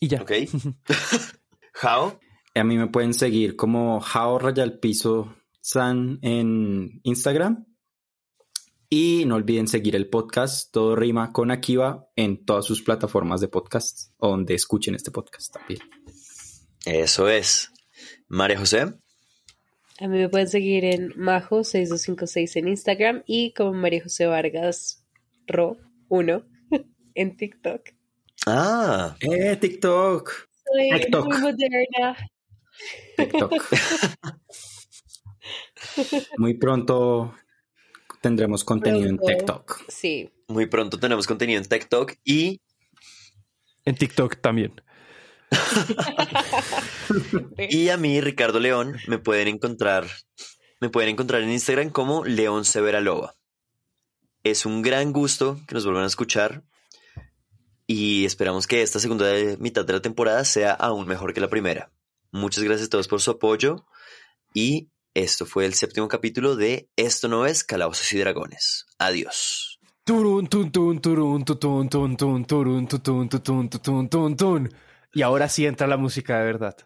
Y 0.00 0.08
ya. 0.08 0.22
¿Ok? 0.22 0.32
Jao. 1.74 2.20
A 2.54 2.64
mí 2.64 2.76
me 2.76 2.86
pueden 2.88 3.14
seguir 3.14 3.56
como 3.56 4.00
Jao 4.00 4.38
Raya 4.38 4.62
al 4.62 4.78
Piso 4.78 5.36
San 5.60 6.18
en 6.22 7.00
Instagram. 7.02 7.66
Y 8.96 9.24
no 9.26 9.34
olviden 9.34 9.66
seguir 9.66 9.96
el 9.96 10.08
podcast 10.08 10.72
Todo 10.72 10.94
Rima 10.94 11.32
con 11.32 11.50
Akiva 11.50 12.06
en 12.14 12.44
todas 12.44 12.64
sus 12.64 12.80
plataformas 12.80 13.40
de 13.40 13.48
podcast 13.48 14.12
o 14.18 14.28
donde 14.28 14.54
escuchen 14.54 14.94
este 14.94 15.10
podcast 15.10 15.52
también. 15.52 15.80
Eso 16.86 17.28
es. 17.28 17.72
María 18.28 18.56
José. 18.56 18.82
A 19.98 20.06
mí 20.06 20.16
me 20.16 20.28
pueden 20.28 20.46
seguir 20.46 20.84
en 20.84 21.10
Majo6256 21.14 22.54
en 22.54 22.68
Instagram 22.68 23.24
y 23.26 23.52
como 23.54 23.72
María 23.72 24.00
José 24.00 24.26
Vargas 24.26 25.04
Ro 25.48 25.76
1 26.08 26.44
en 27.16 27.36
TikTok. 27.36 27.80
Ah, 28.46 29.16
¡Eh, 29.18 29.56
TikTok! 29.56 30.30
Soy 30.72 31.00
TikTok. 31.00 31.26
muy 31.26 31.40
moderna. 31.40 32.16
TikTok. 33.16 33.54
Muy 36.38 36.54
pronto 36.54 37.34
tendremos 38.24 38.64
contenido 38.64 39.06
en. 39.06 39.18
TikTok. 39.18 39.82
Sí. 39.88 40.30
muy 40.48 40.64
pronto 40.64 40.98
tenemos 40.98 41.26
contenido 41.26 41.60
en 41.60 41.68
TikTok 41.68 42.14
y 42.24 42.62
En 43.84 43.96
TikTok 43.96 44.36
también. 44.36 44.80
Y 47.58 47.90
a 47.90 47.98
mí, 47.98 48.22
Ricardo 48.22 48.60
León, 48.60 48.96
me 49.08 49.18
pueden 49.18 49.46
encontrar, 49.46 50.06
me 50.80 50.88
pueden 50.88 51.10
encontrar 51.10 51.42
en 51.42 51.52
Instagram 51.52 51.90
como 51.90 52.24
León 52.24 52.64
Severa 52.64 53.02
Loba. 53.02 53.34
Es 54.42 54.64
un 54.64 54.80
gran 54.80 55.12
gusto 55.12 55.60
que 55.68 55.74
nos 55.74 55.84
vuelvan 55.84 56.04
a 56.04 56.08
escuchar 56.08 56.64
y 57.86 58.24
esperamos 58.24 58.66
que 58.66 58.80
esta 58.80 59.00
segunda 59.00 59.26
mitad 59.58 59.84
de 59.84 59.92
la 59.92 60.00
temporada 60.00 60.46
sea 60.46 60.72
aún 60.72 61.06
mejor 61.06 61.34
que 61.34 61.42
la 61.42 61.50
primera. 61.50 61.92
Muchas 62.32 62.64
gracias 62.64 62.86
a 62.86 62.90
todos 62.90 63.06
por 63.06 63.20
su 63.20 63.32
apoyo 63.32 63.84
y 64.54 64.88
Esto 65.14 65.46
fue 65.46 65.64
el 65.64 65.74
séptimo 65.74 66.08
capítulo 66.08 66.56
de 66.56 66.90
Esto 66.96 67.28
no 67.28 67.46
es 67.46 67.62
Calabozos 67.62 68.12
y 68.12 68.18
Dragones. 68.18 68.86
Adiós. 68.98 69.78
Y 75.12 75.22
ahora 75.22 75.48
sí 75.48 75.66
entra 75.66 75.86
la 75.86 75.96
música 75.96 76.40
de 76.40 76.44
verdad. 76.46 76.76